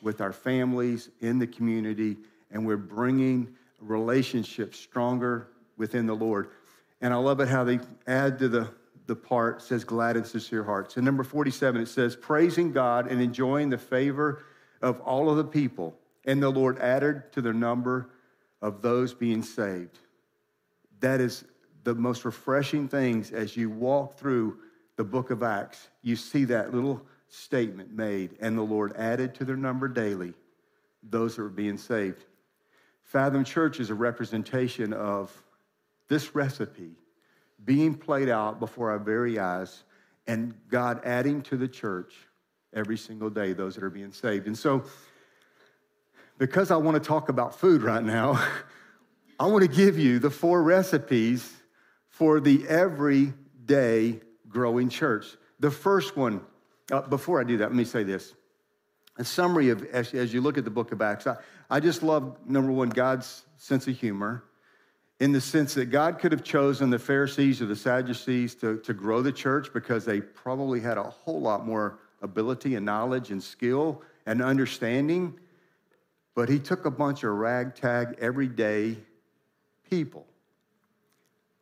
with 0.02 0.21
our 0.21 0.35
families 0.35 1.09
in 1.23 1.38
the 1.38 1.47
community 1.47 2.19
and 2.50 2.67
we're 2.67 2.76
bringing 2.76 3.49
relationships 3.81 4.79
stronger 4.79 5.49
within 5.79 6.05
the 6.05 6.12
Lord. 6.12 6.50
And 7.00 7.14
I 7.14 7.17
love 7.17 7.40
it 7.40 7.49
how 7.49 7.64
they 7.64 7.81
add 8.07 8.38
to 8.40 8.49
the, 8.50 8.69
the 9.07 9.17
part 9.17 9.62
says 9.62 9.83
glad 9.83 10.19
and 10.19 10.26
sincere 10.26 10.62
hearts. 10.62 10.99
And 10.99 11.07
number 11.07 11.25
47, 11.25 11.81
it 11.81 11.88
says 11.88 12.17
praising 12.17 12.71
God 12.71 13.11
and 13.11 13.23
enjoying 13.23 13.71
the 13.71 13.79
favor 13.79 14.45
of 14.83 15.00
all 15.00 15.31
of 15.31 15.38
the 15.38 15.45
people. 15.45 15.97
And 16.26 16.43
the 16.43 16.50
Lord 16.50 16.79
added 16.81 17.33
to 17.33 17.40
the 17.40 17.55
number 17.55 18.11
of 18.61 18.83
those 18.83 19.14
being 19.14 19.43
saved. 19.43 19.99
That 21.00 21.21
is 21.21 21.45
the 21.85 21.95
most 21.95 22.25
refreshing 22.25 22.88
things 22.88 23.33
as 23.33 23.57
you 23.57 23.71
walk 23.71 24.19
through 24.19 24.59
the 24.97 25.04
book 25.04 25.30
of 25.30 25.42
Acts. 25.42 25.88
You 26.02 26.16
see 26.16 26.45
that 26.47 26.75
little 26.75 27.02
statement 27.28 27.92
made, 27.92 28.37
and 28.40 28.57
the 28.57 28.62
Lord 28.62 28.95
added 28.97 29.35
to 29.37 29.45
their 29.45 29.57
number 29.57 29.88
daily 29.88 30.35
those 31.02 31.37
that 31.37 31.42
were 31.42 31.49
being 31.49 31.78
saved. 31.78 32.25
Fathom 33.02 33.45
Church 33.45 33.80
is 33.80 33.90
a 33.90 33.95
representation 33.95 34.92
of 34.92 35.33
this 36.09 36.35
recipe 36.35 36.90
being 37.64 37.95
played 37.95 38.28
out 38.28 38.61
before 38.61 38.90
our 38.90 38.99
very 38.99 39.38
eyes 39.38 39.85
and 40.26 40.54
God 40.69 41.00
adding 41.04 41.42
to 41.42 41.57
the 41.57 41.69
church 41.69 42.14
every 42.73 42.97
single 42.97 43.30
day 43.30 43.52
those 43.52 43.75
that 43.75 43.85
are 43.85 43.90
being 43.90 44.12
saved. 44.12 44.47
And 44.47 44.57
so, 44.57 44.85
because 46.38 46.71
I 46.71 46.76
want 46.76 47.02
to 47.02 47.07
talk 47.07 47.28
about 47.28 47.54
food 47.54 47.83
right 47.83 48.02
now, 48.02 48.42
I 49.41 49.47
want 49.47 49.63
to 49.63 49.75
give 49.75 49.99
you 49.99 50.19
the 50.19 50.29
four 50.29 50.63
recipes 50.63 51.51
for 52.11 52.41
the 52.41 52.69
everyday 52.69 54.21
growing 54.47 54.91
church. 54.91 55.29
The 55.61 55.71
first 55.71 56.15
one, 56.15 56.43
uh, 56.93 57.01
before 57.01 57.41
I 57.41 57.45
do 57.45 57.57
that, 57.57 57.71
let 57.71 57.75
me 57.75 57.85
say 57.85 58.03
this. 58.03 58.35
A 59.17 59.25
summary 59.25 59.71
of, 59.71 59.83
as, 59.87 60.13
as 60.13 60.35
you 60.35 60.43
look 60.43 60.59
at 60.59 60.65
the 60.65 60.71
book 60.71 60.93
of 60.93 61.01
Acts, 61.01 61.27
I, 61.27 61.37
I 61.71 61.81
just 61.81 62.03
love, 62.03 62.37
number 62.47 62.71
one, 62.71 62.91
God's 62.91 63.47
sense 63.57 63.89
of 63.89 63.97
humor. 63.97 64.45
in 65.21 65.33
the 65.33 65.41
sense 65.41 65.73
that 65.73 65.87
God 65.87 66.19
could 66.19 66.33
have 66.33 66.45
chosen 66.45 66.91
the 66.91 66.99
Pharisees 66.99 67.63
or 67.63 67.67
the 67.67 67.77
Sadducees 67.77 68.55
to, 68.57 68.77
to 68.81 68.93
grow 68.93 69.23
the 69.23 69.33
church 69.33 69.73
because 69.73 70.05
they 70.05 70.21
probably 70.21 70.81
had 70.81 70.99
a 70.99 71.05
whole 71.05 71.41
lot 71.41 71.67
more 71.67 71.99
ability 72.21 72.75
and 72.75 72.85
knowledge 72.85 73.31
and 73.31 73.43
skill 73.43 74.03
and 74.27 74.43
understanding. 74.43 75.39
But 76.35 76.51
he 76.51 76.59
took 76.59 76.85
a 76.85 76.91
bunch 76.91 77.25
of 77.25 77.33
ragtag, 77.33 78.17
everyday 78.21 78.99
people, 79.91 80.27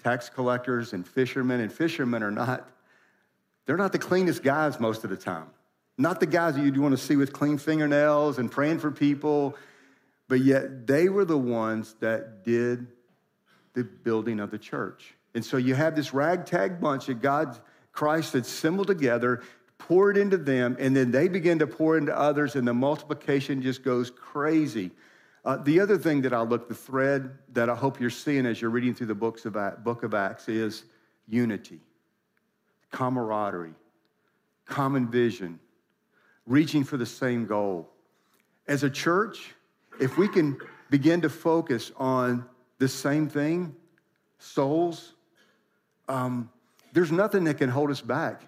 tax 0.04 0.28
collectors 0.28 0.92
and 0.92 1.06
fishermen, 1.06 1.60
and 1.60 1.72
fishermen 1.72 2.22
are 2.22 2.30
not, 2.30 2.68
they're 3.66 3.76
not 3.76 3.92
the 3.92 3.98
cleanest 3.98 4.42
guys 4.42 4.78
most 4.78 5.02
of 5.02 5.10
the 5.10 5.16
time. 5.16 5.48
Not 5.96 6.20
the 6.20 6.26
guys 6.26 6.54
that 6.54 6.64
you'd 6.64 6.78
want 6.78 6.96
to 6.96 7.02
see 7.02 7.16
with 7.16 7.32
clean 7.32 7.58
fingernails 7.58 8.38
and 8.38 8.50
praying 8.50 8.78
for 8.78 8.92
people, 8.92 9.56
but 10.28 10.40
yet 10.40 10.86
they 10.86 11.08
were 11.08 11.24
the 11.24 11.38
ones 11.38 11.96
that 12.00 12.44
did 12.44 12.86
the 13.74 13.82
building 13.82 14.38
of 14.38 14.50
the 14.50 14.58
church. 14.58 15.14
And 15.34 15.44
so 15.44 15.56
you 15.56 15.74
have 15.74 15.96
this 15.96 16.14
ragtag 16.14 16.80
bunch 16.80 17.06
that 17.06 17.20
God, 17.20 17.58
Christ 17.92 18.34
had 18.34 18.42
assembled 18.42 18.86
together, 18.86 19.42
poured 19.78 20.16
into 20.16 20.36
them, 20.36 20.76
and 20.78 20.94
then 20.94 21.10
they 21.10 21.28
begin 21.28 21.58
to 21.60 21.66
pour 21.66 21.96
into 21.96 22.16
others, 22.16 22.56
and 22.56 22.66
the 22.66 22.74
multiplication 22.74 23.62
just 23.62 23.82
goes 23.82 24.10
crazy. 24.10 24.90
Uh, 25.48 25.56
the 25.56 25.80
other 25.80 25.96
thing 25.96 26.20
that 26.20 26.34
I 26.34 26.42
look, 26.42 26.68
the 26.68 26.74
thread 26.74 27.30
that 27.54 27.70
I 27.70 27.74
hope 27.74 27.98
you're 27.98 28.10
seeing 28.10 28.44
as 28.44 28.60
you're 28.60 28.70
reading 28.70 28.92
through 28.94 29.06
the 29.06 29.14
books 29.14 29.46
of, 29.46 29.56
book 29.82 30.02
of 30.02 30.12
Acts 30.12 30.46
is 30.46 30.84
unity, 31.26 31.80
camaraderie, 32.90 33.72
common 34.66 35.10
vision, 35.10 35.58
reaching 36.44 36.84
for 36.84 36.98
the 36.98 37.06
same 37.06 37.46
goal. 37.46 37.88
As 38.66 38.82
a 38.82 38.90
church, 38.90 39.54
if 39.98 40.18
we 40.18 40.28
can 40.28 40.58
begin 40.90 41.22
to 41.22 41.30
focus 41.30 41.92
on 41.96 42.44
the 42.76 42.86
same 42.86 43.26
thing, 43.26 43.74
souls, 44.38 45.14
um, 46.10 46.50
there's 46.92 47.10
nothing 47.10 47.44
that 47.44 47.56
can 47.56 47.70
hold 47.70 47.90
us 47.90 48.02
back. 48.02 48.42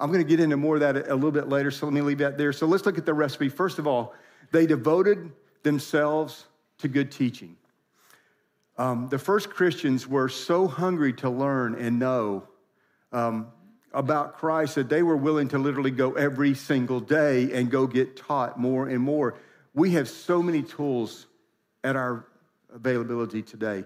I'm 0.00 0.10
going 0.10 0.24
to 0.24 0.28
get 0.28 0.40
into 0.40 0.56
more 0.56 0.74
of 0.74 0.80
that 0.80 0.96
a 0.96 1.14
little 1.14 1.30
bit 1.30 1.48
later, 1.48 1.70
so 1.70 1.86
let 1.86 1.92
me 1.92 2.00
leave 2.00 2.18
that 2.18 2.36
there. 2.36 2.52
So 2.52 2.66
let's 2.66 2.84
look 2.84 2.98
at 2.98 3.06
the 3.06 3.14
recipe. 3.14 3.48
First 3.48 3.78
of 3.78 3.86
all, 3.86 4.12
they 4.50 4.66
devoted 4.66 5.30
themselves 5.66 6.46
to 6.78 6.86
good 6.86 7.10
teaching. 7.10 7.56
Um, 8.78 9.08
the 9.08 9.18
first 9.18 9.50
Christians 9.50 10.06
were 10.06 10.28
so 10.28 10.68
hungry 10.68 11.12
to 11.14 11.28
learn 11.28 11.74
and 11.74 11.98
know 11.98 12.46
um, 13.10 13.48
about 13.92 14.36
Christ 14.36 14.76
that 14.76 14.88
they 14.88 15.02
were 15.02 15.16
willing 15.16 15.48
to 15.48 15.58
literally 15.58 15.90
go 15.90 16.12
every 16.12 16.54
single 16.54 17.00
day 17.00 17.52
and 17.52 17.68
go 17.68 17.88
get 17.88 18.16
taught 18.16 18.60
more 18.60 18.86
and 18.88 19.00
more. 19.00 19.34
We 19.74 19.90
have 19.90 20.08
so 20.08 20.40
many 20.40 20.62
tools 20.62 21.26
at 21.82 21.96
our 21.96 22.26
availability 22.72 23.42
today. 23.42 23.84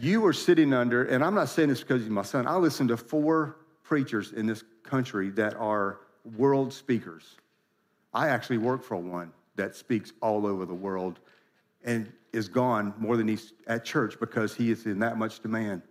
You 0.00 0.24
are 0.26 0.32
sitting 0.32 0.72
under, 0.72 1.02
and 1.02 1.24
I'm 1.24 1.34
not 1.34 1.48
saying 1.48 1.70
this 1.70 1.80
because 1.80 2.02
he's 2.02 2.10
my 2.10 2.22
son, 2.22 2.46
I 2.46 2.54
listen 2.54 2.86
to 2.88 2.96
four 2.96 3.56
preachers 3.82 4.30
in 4.30 4.46
this 4.46 4.62
country 4.84 5.30
that 5.30 5.54
are 5.54 5.98
world 6.36 6.72
speakers. 6.72 7.36
I 8.14 8.28
actually 8.28 8.58
work 8.58 8.84
for 8.84 8.96
one 8.96 9.32
that 9.56 9.76
speaks 9.76 10.12
all 10.20 10.46
over 10.46 10.64
the 10.64 10.74
world 10.74 11.20
and 11.84 12.10
is 12.32 12.48
gone 12.48 12.94
more 12.98 13.16
than 13.16 13.28
he's 13.28 13.52
at 13.66 13.84
church 13.84 14.18
because 14.20 14.54
he 14.54 14.70
is 14.70 14.86
in 14.86 14.98
that 15.00 15.18
much 15.18 15.40
demand. 15.40 15.82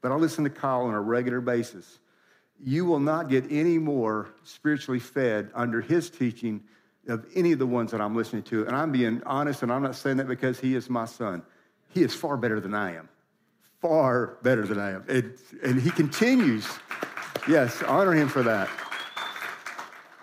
But 0.00 0.12
I 0.12 0.16
listen 0.16 0.44
to 0.44 0.50
Kyle 0.50 0.82
on 0.82 0.94
a 0.94 1.00
regular 1.00 1.40
basis. 1.40 1.98
You 2.62 2.84
will 2.84 3.00
not 3.00 3.28
get 3.28 3.44
any 3.50 3.78
more 3.78 4.28
spiritually 4.44 5.00
fed 5.00 5.50
under 5.54 5.80
his 5.80 6.10
teaching 6.10 6.62
of 7.08 7.26
any 7.34 7.52
of 7.52 7.58
the 7.58 7.66
ones 7.66 7.90
that 7.90 8.00
I'm 8.00 8.14
listening 8.14 8.42
to. 8.44 8.66
And 8.66 8.76
I'm 8.76 8.92
being 8.92 9.22
honest, 9.26 9.62
and 9.62 9.72
I'm 9.72 9.82
not 9.82 9.96
saying 9.96 10.16
that 10.18 10.28
because 10.28 10.58
he 10.58 10.74
is 10.74 10.88
my 10.88 11.04
son. 11.04 11.42
He 11.90 12.02
is 12.02 12.14
far 12.14 12.36
better 12.36 12.60
than 12.60 12.74
I 12.74 12.96
am. 12.96 13.08
Far 13.80 14.38
better 14.42 14.66
than 14.66 14.78
I 14.78 14.92
am. 14.92 15.04
And, 15.08 15.34
and 15.62 15.80
he 15.80 15.90
continues. 15.90 16.66
Yes, 17.48 17.82
honor 17.82 18.12
him 18.12 18.28
for 18.28 18.42
that. 18.42 18.70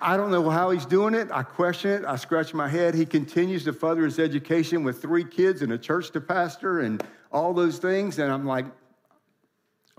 I 0.01 0.17
don't 0.17 0.31
know 0.31 0.49
how 0.49 0.71
he's 0.71 0.85
doing 0.85 1.13
it. 1.13 1.29
I 1.31 1.43
question 1.43 1.91
it. 1.91 2.05
I 2.05 2.15
scratch 2.15 2.55
my 2.55 2.67
head. 2.67 2.95
He 2.95 3.05
continues 3.05 3.63
to 3.65 3.73
further 3.73 4.03
his 4.03 4.17
education 4.17 4.83
with 4.83 4.99
three 4.99 5.23
kids 5.23 5.61
and 5.61 5.71
a 5.71 5.77
church 5.77 6.09
to 6.11 6.21
pastor 6.21 6.79
and 6.79 7.03
all 7.31 7.53
those 7.53 7.77
things. 7.77 8.17
And 8.17 8.31
I'm 8.31 8.45
like, 8.45 8.65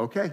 okay. 0.00 0.32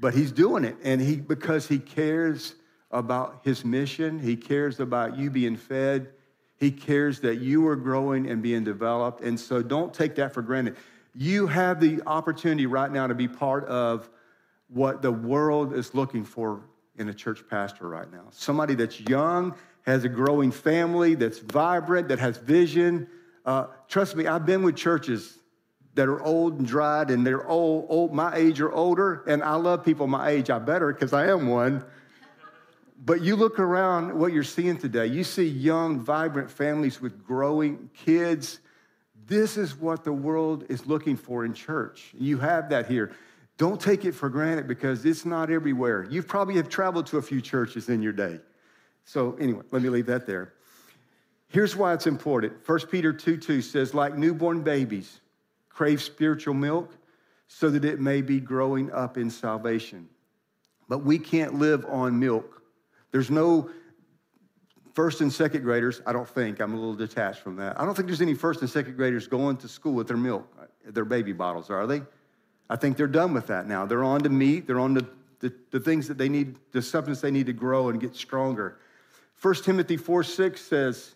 But 0.00 0.14
he's 0.14 0.32
doing 0.32 0.64
it. 0.64 0.76
And 0.82 1.02
he 1.02 1.16
because 1.16 1.68
he 1.68 1.78
cares 1.78 2.54
about 2.90 3.40
his 3.44 3.62
mission, 3.62 4.18
he 4.18 4.36
cares 4.36 4.80
about 4.80 5.18
you 5.18 5.30
being 5.30 5.56
fed, 5.56 6.08
he 6.56 6.70
cares 6.70 7.20
that 7.20 7.40
you 7.40 7.68
are 7.68 7.76
growing 7.76 8.26
and 8.26 8.42
being 8.42 8.64
developed. 8.64 9.20
And 9.20 9.38
so 9.38 9.62
don't 9.62 9.92
take 9.92 10.14
that 10.14 10.32
for 10.32 10.40
granted. 10.40 10.76
You 11.14 11.46
have 11.46 11.78
the 11.78 12.00
opportunity 12.06 12.64
right 12.64 12.90
now 12.90 13.06
to 13.06 13.14
be 13.14 13.28
part 13.28 13.66
of 13.66 14.08
what 14.68 15.02
the 15.02 15.12
world 15.12 15.74
is 15.74 15.94
looking 15.94 16.24
for 16.24 16.62
in 16.96 17.08
a 17.08 17.14
church 17.14 17.42
pastor 17.48 17.88
right 17.88 18.10
now. 18.10 18.24
Somebody 18.30 18.74
that's 18.74 19.00
young, 19.00 19.54
has 19.82 20.04
a 20.04 20.08
growing 20.08 20.50
family, 20.50 21.14
that's 21.14 21.38
vibrant, 21.38 22.08
that 22.08 22.18
has 22.18 22.36
vision. 22.36 23.08
Uh, 23.44 23.66
trust 23.88 24.14
me, 24.14 24.26
I've 24.26 24.46
been 24.46 24.62
with 24.62 24.76
churches 24.76 25.38
that 25.94 26.08
are 26.08 26.22
old 26.22 26.58
and 26.58 26.66
dried 26.66 27.10
and 27.10 27.26
they're 27.26 27.46
old, 27.46 27.86
old, 27.88 28.12
my 28.12 28.34
age 28.34 28.60
or 28.60 28.72
older, 28.72 29.24
and 29.26 29.42
I 29.42 29.56
love 29.56 29.84
people 29.84 30.06
my 30.06 30.30
age. 30.30 30.50
I 30.50 30.58
better 30.58 30.92
because 30.92 31.12
I 31.12 31.28
am 31.28 31.48
one. 31.48 31.84
But 33.04 33.20
you 33.20 33.34
look 33.34 33.58
around 33.58 34.16
what 34.16 34.32
you're 34.32 34.44
seeing 34.44 34.78
today, 34.78 35.06
you 35.06 35.24
see 35.24 35.46
young, 35.46 35.98
vibrant 35.98 36.50
families 36.50 37.00
with 37.00 37.26
growing 37.26 37.90
kids. 37.94 38.60
This 39.26 39.56
is 39.56 39.74
what 39.74 40.04
the 40.04 40.12
world 40.12 40.64
is 40.68 40.86
looking 40.86 41.16
for 41.16 41.44
in 41.44 41.52
church. 41.52 42.12
You 42.16 42.38
have 42.38 42.70
that 42.70 42.86
here. 42.86 43.12
Don't 43.62 43.80
take 43.80 44.04
it 44.04 44.10
for 44.12 44.28
granted 44.28 44.66
because 44.66 45.04
it's 45.04 45.24
not 45.24 45.48
everywhere. 45.48 46.04
You 46.10 46.20
probably 46.24 46.56
have 46.56 46.68
traveled 46.68 47.06
to 47.06 47.18
a 47.18 47.22
few 47.22 47.40
churches 47.40 47.88
in 47.88 48.02
your 48.02 48.12
day. 48.12 48.40
So, 49.04 49.36
anyway, 49.38 49.62
let 49.70 49.82
me 49.82 49.88
leave 49.88 50.06
that 50.06 50.26
there. 50.26 50.54
Here's 51.46 51.76
why 51.76 51.94
it's 51.94 52.08
important 52.08 52.54
1 52.66 52.80
Peter 52.90 53.12
2 53.12 53.36
2 53.36 53.62
says, 53.62 53.94
like 53.94 54.18
newborn 54.18 54.62
babies, 54.62 55.20
crave 55.68 56.02
spiritual 56.02 56.54
milk 56.54 56.92
so 57.46 57.70
that 57.70 57.84
it 57.84 58.00
may 58.00 58.20
be 58.20 58.40
growing 58.40 58.90
up 58.90 59.16
in 59.16 59.30
salvation. 59.30 60.08
But 60.88 61.04
we 61.04 61.16
can't 61.16 61.54
live 61.54 61.86
on 61.88 62.18
milk 62.18 62.64
there's 63.12 63.30
no 63.30 63.70
first 64.94 65.20
and 65.20 65.32
second 65.32 65.62
graders, 65.62 66.02
I 66.04 66.12
don't 66.12 66.28
think. 66.28 66.60
I'm 66.60 66.72
a 66.72 66.76
little 66.76 66.96
detached 66.96 67.38
from 67.38 67.54
that. 67.56 67.80
I 67.80 67.84
don't 67.84 67.94
think 67.94 68.08
there's 68.08 68.22
any 68.22 68.34
first 68.34 68.60
and 68.60 68.68
second 68.68 68.96
graders 68.96 69.28
going 69.28 69.56
to 69.58 69.68
school 69.68 69.92
with 69.92 70.08
their 70.08 70.16
milk, 70.16 70.52
their 70.84 71.04
baby 71.04 71.32
bottles, 71.32 71.70
are 71.70 71.86
they? 71.86 72.02
I 72.70 72.76
think 72.76 72.96
they're 72.96 73.06
done 73.06 73.34
with 73.34 73.48
that 73.48 73.66
now. 73.66 73.86
They're 73.86 74.04
on 74.04 74.22
to 74.22 74.28
meat, 74.28 74.66
they're 74.66 74.80
on 74.80 74.94
to 74.94 75.06
the, 75.40 75.52
the 75.70 75.80
things 75.80 76.08
that 76.08 76.16
they 76.16 76.28
need, 76.28 76.56
the 76.70 76.80
substance 76.80 77.20
they 77.20 77.30
need 77.30 77.46
to 77.46 77.52
grow 77.52 77.88
and 77.88 78.00
get 78.00 78.14
stronger. 78.14 78.78
1 79.42 79.54
Timothy 79.56 79.96
4 79.96 80.22
6 80.22 80.60
says 80.60 81.14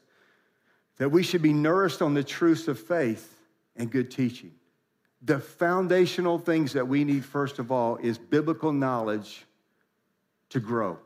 that 0.98 1.10
we 1.10 1.22
should 1.22 1.42
be 1.42 1.52
nourished 1.52 2.02
on 2.02 2.12
the 2.12 2.24
truths 2.24 2.68
of 2.68 2.78
faith 2.78 3.38
and 3.76 3.90
good 3.90 4.10
teaching. 4.10 4.52
The 5.22 5.38
foundational 5.38 6.38
things 6.38 6.72
that 6.72 6.86
we 6.88 7.04
need, 7.04 7.24
first 7.24 7.58
of 7.58 7.70
all, 7.70 7.96
is 7.96 8.18
biblical 8.18 8.72
knowledge 8.72 9.46
to 10.50 10.60
grow. 10.60 10.98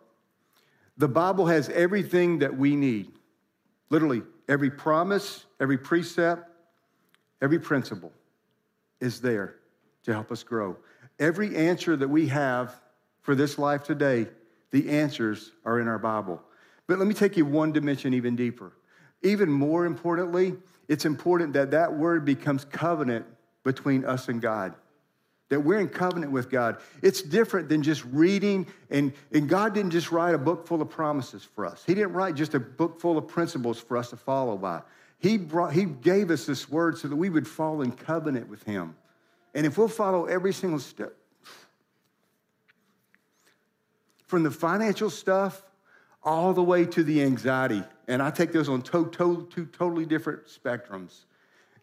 The 0.97 1.09
Bible 1.09 1.47
has 1.47 1.69
everything 1.69 2.41
that 2.41 2.57
we 2.57 2.75
need. 2.75 3.13
Literally, 3.91 4.23
every 4.49 4.71
promise, 4.71 5.45
every 5.61 5.79
precept, 5.79 6.51
every 7.41 7.59
principle 7.59 8.13
is 9.01 9.21
there 9.21 9.60
to 10.05 10.13
help 10.13 10.31
us 10.33 10.43
grow. 10.43 10.77
Every 11.19 11.57
answer 11.57 11.97
that 11.97 12.09
we 12.09 12.29
have 12.29 12.81
for 13.23 13.35
this 13.35 13.59
life 13.59 13.85
today, 13.85 14.27
the 14.71 14.89
answers 14.91 15.53
are 15.65 15.81
in 15.81 15.89
our 15.89 15.99
Bible. 15.99 16.43
But 16.87 16.99
let 16.99 17.07
me 17.07 17.15
take 17.15 17.37
you 17.37 17.45
one 17.45 17.73
dimension 17.73 18.15
even 18.15 18.37
deeper. 18.37 18.73
Even 19.23 19.51
more 19.51 19.85
importantly, 19.85 20.57
it's 20.89 21.05
important 21.05 21.53
that 21.53 21.73
that 21.73 21.93
word 21.93 22.25
becomes 22.25 22.65
covenant 22.65 23.27
between 23.63 24.05
us 24.05 24.29
and 24.29 24.41
God 24.41 24.75
that 25.51 25.61
we're 25.61 25.81
in 25.81 25.89
covenant 25.89 26.33
with 26.33 26.49
God. 26.49 26.79
It's 27.03 27.21
different 27.21 27.69
than 27.69 27.83
just 27.83 28.05
reading, 28.07 28.67
and, 28.89 29.13
and 29.33 29.49
God 29.49 29.75
didn't 29.75 29.91
just 29.91 30.11
write 30.11 30.35
a 30.35 30.39
book 30.39 30.67
full 30.67 30.81
of 30.81 30.89
promises 30.89 31.45
for 31.45 31.67
us. 31.67 31.83
He 31.85 31.95
didn't 31.95 32.15
write 32.15 32.37
just 32.37 32.55
a 32.55 32.61
book 32.61 32.99
full 33.01 33.19
of 33.19 33.29
principles 33.29 33.79
for 33.79 33.97
us 33.97 34.11
to 34.11 34.17
follow 34.17 34.57
by. 34.57 34.83
He, 35.19 35.37
brought, 35.37 35.73
he 35.73 35.85
gave 35.85 36.31
us 36.31 36.47
this 36.47 36.71
word 36.71 36.97
so 36.97 37.09
that 37.09 37.17
we 37.17 37.29
would 37.29 37.47
fall 37.47 37.83
in 37.83 37.93
covenant 37.93 38.49
with 38.49 38.63
Him. 38.63 38.95
And 39.55 39.67
if 39.67 39.77
we'll 39.79 39.89
follow 39.89 40.27
every 40.27 40.53
single 40.53 40.79
step, 40.79 41.15
from 44.27 44.45
the 44.45 44.51
financial 44.51 45.11
stuff 45.11 45.63
all 46.23 46.53
the 46.53 46.63
way 46.63 46.87
to 46.87 47.03
the 47.03 47.23
anxiety, 47.23 47.83
and 48.07 48.23
I 48.23 48.31
take 48.31 48.53
those 48.53 48.69
on 48.69 48.83
to, 48.83 49.07
to, 49.07 49.49
two 49.51 49.67
totally 49.67 50.07
different 50.07 50.47
spectrums. 50.47 51.25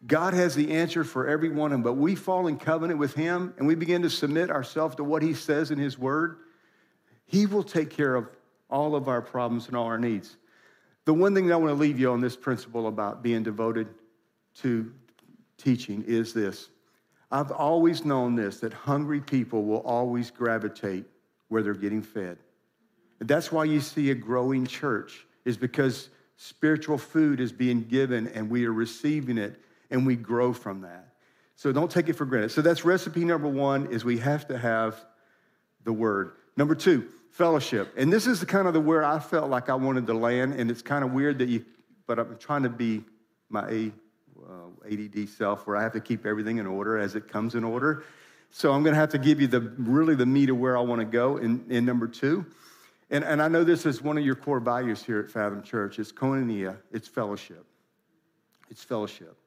God 0.06 0.34
has 0.34 0.56
the 0.56 0.72
answer 0.72 1.04
for 1.04 1.28
every 1.28 1.50
one 1.50 1.72
of 1.72 1.76
them, 1.76 1.84
but 1.84 1.94
we 1.94 2.16
fall 2.16 2.48
in 2.48 2.58
covenant 2.58 3.00
with 3.00 3.16
Him 3.16 3.54
and 3.58 3.68
we 3.68 3.76
begin 3.76 4.04
to 4.04 4.10
submit 4.10 4.52
ourselves 4.52 4.96
to 4.96 5.04
what 5.04 5.22
He 5.24 5.34
says 5.34 5.72
in 5.72 5.80
His 5.80 5.98
Word. 5.98 6.38
He 7.26 7.46
will 7.46 7.64
take 7.64 7.90
care 7.90 8.16
of 8.16 8.30
all 8.70 8.96
of 8.96 9.08
our 9.08 9.22
problems 9.22 9.68
and 9.68 9.76
all 9.76 9.86
our 9.86 9.98
needs. 9.98 10.38
The 11.06 11.14
one 11.14 11.34
thing 11.34 11.48
that 11.48 11.54
I 11.54 11.58
want 11.58 11.72
to 11.72 11.82
leave 11.82 12.00
you 12.00 12.12
on 12.12 12.22
this 12.22 12.36
principle 12.36 12.88
about 12.88 13.24
being 13.24 13.44
devoted 13.44 13.88
to 14.62 14.92
teaching 15.58 16.04
is 16.06 16.34
this 16.34 16.70
I've 17.32 17.52
always 17.52 18.06
known 18.06 18.36
this 18.36 18.60
that 18.62 18.74
hungry 18.74 19.20
people 19.20 19.66
will 19.66 19.82
always 19.82 20.32
gravitate 20.32 21.06
where 21.50 21.62
they're 21.62 21.74
getting 21.74 22.02
fed. 22.02 22.38
And 23.20 23.28
that's 23.28 23.52
why 23.52 23.66
you 23.66 23.82
see 23.82 24.12
a 24.12 24.16
growing 24.16 24.66
church, 24.66 25.26
is 25.44 25.58
because 25.58 26.10
spiritual 26.36 26.98
food 26.98 27.40
is 27.40 27.52
being 27.52 27.84
given 27.84 28.28
and 28.28 28.50
we 28.50 28.66
are 28.66 28.74
receiving 28.74 29.38
it 29.38 29.60
and 29.90 30.06
we 30.06 30.16
grow 30.16 30.54
from 30.54 30.82
that. 30.82 31.16
So 31.56 31.72
don't 31.72 31.90
take 31.90 32.10
it 32.10 32.14
for 32.14 32.26
granted. 32.26 32.52
So 32.52 32.62
that's 32.62 32.86
recipe 32.86 33.26
number 33.26 33.48
one 33.48 33.88
is 33.88 34.06
we 34.06 34.20
have 34.20 34.48
to 34.50 34.58
have 34.58 35.04
the 35.84 35.94
word. 35.94 36.34
Number 36.56 36.76
two, 36.76 37.08
fellowship. 37.32 37.92
And 37.98 38.14
this 38.14 38.28
is 38.28 38.40
the 38.40 38.46
kind 38.46 38.68
of 38.68 38.74
the 38.74 38.80
where 38.80 39.04
I 39.04 39.20
felt 39.20 39.50
like 39.50 39.70
I 39.70 39.74
wanted 39.74 40.06
to 40.08 40.14
land. 40.14 40.54
And 40.54 40.70
it's 40.70 40.84
kind 40.84 41.04
of 41.04 41.12
weird 41.12 41.40
that 41.40 41.50
you, 41.50 41.66
but 42.06 42.20
I'm 42.20 42.38
trying 42.38 42.64
to 42.64 42.70
be 42.70 43.04
my 43.50 43.68
A, 43.70 43.92
ADD 44.88 45.30
self 45.30 45.68
where 45.68 45.76
I 45.76 45.84
have 45.84 45.94
to 45.94 46.00
keep 46.00 46.26
everything 46.26 46.58
in 46.58 46.68
order 46.68 46.98
as 46.98 47.16
it 47.16 47.28
comes 47.28 47.56
in 47.56 47.64
order. 47.64 48.04
So 48.50 48.72
I'm 48.72 48.84
going 48.84 48.94
to 48.94 49.00
have 49.00 49.10
to 49.10 49.18
give 49.18 49.42
you 49.42 49.48
the 49.48 49.62
really 49.78 50.16
the 50.16 50.26
meat 50.26 50.50
of 50.50 50.58
where 50.58 50.78
I 50.78 50.82
want 50.82 51.00
to 51.02 51.06
go 51.06 51.38
in, 51.38 51.66
in 51.70 51.86
number 51.86 52.08
two. 52.08 52.46
And, 53.10 53.24
and 53.24 53.42
I 53.42 53.48
know 53.48 53.64
this 53.64 53.86
is 53.86 54.02
one 54.02 54.18
of 54.18 54.26
your 54.26 54.36
core 54.36 54.60
values 54.60 55.04
here 55.04 55.20
at 55.20 55.30
Fathom 55.30 55.62
Church. 55.64 56.00
It's 56.00 56.12
koinonia, 56.12 56.78
it's 56.92 57.08
fellowship. 57.08 57.66
It's 58.70 58.84
fellowship. 58.84 59.38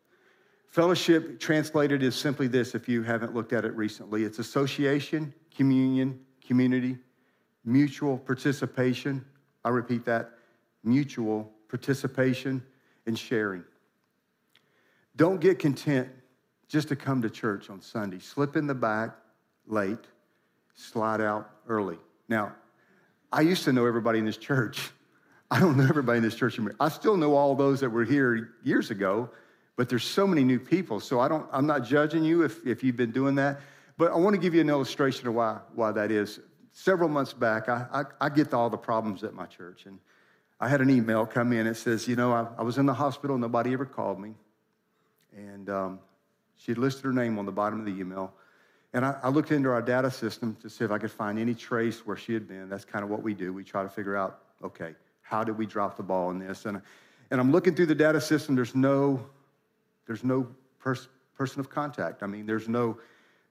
Fellowship 0.69 1.41
translated 1.41 2.03
is 2.03 2.15
simply 2.15 2.47
this 2.47 2.75
if 2.75 2.89
you 2.89 3.03
haven't 3.03 3.35
looked 3.35 3.53
at 3.53 3.65
it 3.65 3.75
recently 3.75 4.23
it's 4.23 4.39
association, 4.39 5.35
communion, 5.55 6.19
community, 6.47 6.97
mutual 7.65 8.17
participation. 8.17 9.25
I 9.65 9.71
repeat 9.71 10.05
that 10.05 10.31
mutual 10.85 11.53
participation 11.69 12.63
and 13.07 13.19
sharing. 13.19 13.65
Don't 15.21 15.39
get 15.39 15.59
content 15.59 16.09
just 16.67 16.89
to 16.89 16.97
come 16.97 17.21
to 17.21 17.29
church 17.29 17.69
on 17.69 17.83
Sunday. 17.83 18.21
Slip 18.21 18.57
in 18.57 18.67
the 18.67 18.75
back 18.75 19.11
late, 19.67 19.99
slide 20.75 21.21
out 21.21 21.51
early. 21.69 21.99
Now, 22.31 22.55
I 23.31 23.43
used 23.43 23.65
to 23.65 23.73
know 23.75 23.85
everybody 23.85 24.19
in 24.19 24.25
this 24.25 24.39
church. 24.39 24.91
I 25.51 25.61
don't 25.61 25.77
know 25.77 25.85
everybody 25.85 26.17
in 26.17 26.23
this 26.23 26.37
church. 26.37 26.55
anymore. 26.55 26.75
I 26.81 26.89
still 26.89 27.19
know 27.19 27.35
all 27.35 27.55
those 27.55 27.81
that 27.81 27.91
were 27.91 28.07
here 28.07 28.55
years 28.65 28.91
ago, 28.91 29.29
but 29.77 29.91
there's 29.91 30.05
so 30.05 30.27
many 30.27 30.43
new 30.43 30.59
people. 30.59 31.01
So 31.01 31.21
I 31.21 31.29
don't, 31.29 31.47
I'm 31.53 31.67
not 31.67 31.85
judging 31.85 32.25
you 32.25 32.43
if, 32.43 32.67
if 32.67 32.83
you've 32.83 32.97
been 32.97 33.13
doing 33.13 33.35
that. 33.35 33.61
But 33.99 34.13
I 34.13 34.17
want 34.17 34.37
to 34.37 34.41
give 34.41 34.55
you 34.55 34.63
an 34.63 34.71
illustration 34.71 35.29
of 35.29 35.35
why, 35.35 35.59
why 35.75 35.93
that 35.93 36.11
is. 36.11 36.41
Several 36.73 37.11
months 37.11 37.35
back, 37.35 37.69
I, 37.69 37.85
I, 37.93 38.05
I 38.23 38.29
get 38.31 38.55
all 38.55 38.71
the 38.71 38.79
problems 38.79 39.23
at 39.23 39.35
my 39.35 39.45
church. 39.45 39.85
And 39.85 39.99
I 40.59 40.71
had 40.71 40.81
an 40.81 40.89
email 40.89 41.27
come 41.27 41.53
in. 41.53 41.67
It 41.67 41.75
says, 41.75 42.09
you 42.09 42.17
know, 42.17 42.33
I, 42.33 42.47
I 42.57 42.63
was 42.63 42.79
in 42.79 42.87
the 42.87 42.95
hospital. 42.95 43.37
Nobody 43.37 43.75
ever 43.75 43.85
called 43.85 44.19
me. 44.19 44.33
And 45.37 45.69
um, 45.71 46.01
she 46.57 46.73
had 46.73 46.79
listed 46.79 47.05
her 47.05 47.13
name 47.13 47.39
on 47.39 47.47
the 47.47 47.53
bottom 47.53 47.81
of 47.81 47.87
the 47.87 47.93
email. 47.93 48.33
And 48.93 49.05
I, 49.05 49.17
I, 49.23 49.29
looked 49.29 49.53
into 49.53 49.71
our 49.71 49.81
data 49.81 50.11
system 50.11 50.57
to 50.63 50.69
see 50.69 50.85
if 50.85 50.91
I 50.91 50.99
could 50.99 51.13
find 51.13 51.39
any 51.39 51.55
trace 51.55 52.05
where 52.05 52.17
she 52.17 52.35
had 52.35 52.49
been. 52.49 52.69
That's 52.69 52.85
kind 52.85 53.05
of 53.05 53.11
what 53.11 53.23
we 53.23 53.35
do. 53.35 53.53
We 53.53 53.63
try 53.63 53.83
to 53.83 53.89
figure 53.89 54.17
out, 54.17 54.41
okay, 54.65 54.95
how 55.23 55.45
did 55.45 55.57
we 55.57 55.65
drop 55.65 55.97
the 55.97 56.03
ball 56.03 56.31
in 56.31 56.41
this? 56.41 56.67
And, 56.67 56.83
and 57.31 57.41
I'm 57.41 57.53
looking 57.53 57.75
through 57.75 57.87
the 57.87 57.95
data 57.95 58.21
system. 58.21 58.57
There's 58.57 58.75
no, 58.75 59.25
there's 60.07 60.25
no 60.25 60.49
pers- 60.81 61.09
person 61.37 61.61
of 61.61 61.71
contact. 61.71 62.25
I 62.25 62.27
mean, 62.27 62.47
there's 62.47 62.69
no, 62.69 62.99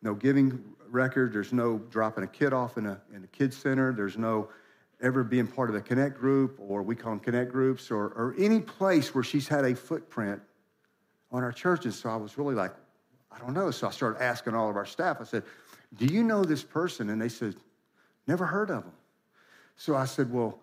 no 0.01 0.13
giving 0.13 0.61
record. 0.89 1.31
There's 1.31 1.53
no 1.53 1.77
dropping 1.89 2.25
a 2.25 2.27
kid 2.27 2.51
off 2.51 2.77
in 2.77 2.85
a, 2.85 3.01
in 3.15 3.23
a 3.23 3.27
kid 3.27 3.53
center. 3.53 3.93
There's 3.93 4.17
no 4.17 4.49
ever 5.01 5.23
being 5.23 5.47
part 5.47 5.69
of 5.69 5.75
a 5.75 5.81
connect 5.81 6.19
group 6.19 6.59
or 6.59 6.83
we 6.83 6.95
call 6.95 7.11
them 7.11 7.19
connect 7.19 7.51
groups 7.51 7.89
or, 7.89 8.07
or 8.07 8.35
any 8.37 8.59
place 8.59 9.15
where 9.15 9.23
she's 9.23 9.47
had 9.47 9.63
a 9.63 9.73
footprint 9.73 10.41
on 11.31 11.43
our 11.43 11.51
churches. 11.51 11.97
So 11.97 12.09
I 12.09 12.15
was 12.15 12.37
really 12.37 12.55
like, 12.55 12.71
I 13.31 13.37
don't 13.39 13.53
know. 13.53 13.71
So 13.71 13.87
I 13.87 13.91
started 13.91 14.21
asking 14.21 14.55
all 14.55 14.69
of 14.69 14.75
our 14.75 14.85
staff. 14.85 15.17
I 15.19 15.23
said, 15.23 15.43
Do 15.95 16.05
you 16.05 16.23
know 16.23 16.43
this 16.43 16.63
person? 16.63 17.09
And 17.09 17.21
they 17.21 17.29
said, 17.29 17.55
Never 18.27 18.45
heard 18.45 18.69
of 18.69 18.83
him. 18.83 18.93
So 19.75 19.95
I 19.95 20.05
said, 20.05 20.31
Well, 20.31 20.59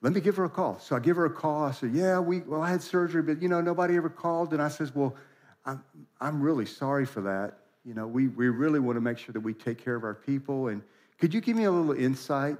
let 0.00 0.12
me 0.12 0.20
give 0.20 0.36
her 0.36 0.44
a 0.44 0.50
call. 0.50 0.78
So 0.80 0.96
I 0.96 1.00
give 1.00 1.16
her 1.16 1.26
a 1.26 1.30
call. 1.30 1.64
I 1.64 1.72
said, 1.72 1.92
Yeah, 1.92 2.18
we, 2.18 2.40
well, 2.40 2.62
I 2.62 2.70
had 2.70 2.82
surgery, 2.82 3.22
but, 3.22 3.42
you 3.42 3.48
know, 3.48 3.60
nobody 3.60 3.96
ever 3.96 4.10
called. 4.10 4.52
And 4.52 4.62
I 4.62 4.68
says, 4.68 4.94
Well, 4.94 5.14
I'm, 5.64 5.82
I'm 6.20 6.42
really 6.42 6.66
sorry 6.66 7.06
for 7.06 7.20
that. 7.22 7.58
You 7.84 7.94
know, 7.94 8.06
we, 8.06 8.28
we 8.28 8.48
really 8.48 8.80
want 8.80 8.96
to 8.96 9.00
make 9.00 9.18
sure 9.18 9.32
that 9.32 9.40
we 9.40 9.54
take 9.54 9.82
care 9.82 9.94
of 9.94 10.04
our 10.04 10.14
people. 10.14 10.68
And 10.68 10.82
could 11.18 11.34
you 11.34 11.40
give 11.40 11.56
me 11.56 11.64
a 11.64 11.70
little 11.70 11.92
insight? 11.92 12.56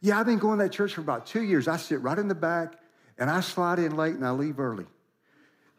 Yeah, 0.00 0.18
I've 0.18 0.26
been 0.26 0.38
going 0.38 0.58
to 0.58 0.64
that 0.64 0.72
church 0.72 0.94
for 0.94 1.00
about 1.00 1.26
two 1.26 1.42
years. 1.42 1.68
I 1.68 1.76
sit 1.76 2.00
right 2.00 2.18
in 2.18 2.28
the 2.28 2.34
back 2.34 2.74
and 3.18 3.30
I 3.30 3.40
slide 3.40 3.78
in 3.78 3.96
late 3.96 4.14
and 4.14 4.26
I 4.26 4.30
leave 4.30 4.58
early. 4.58 4.86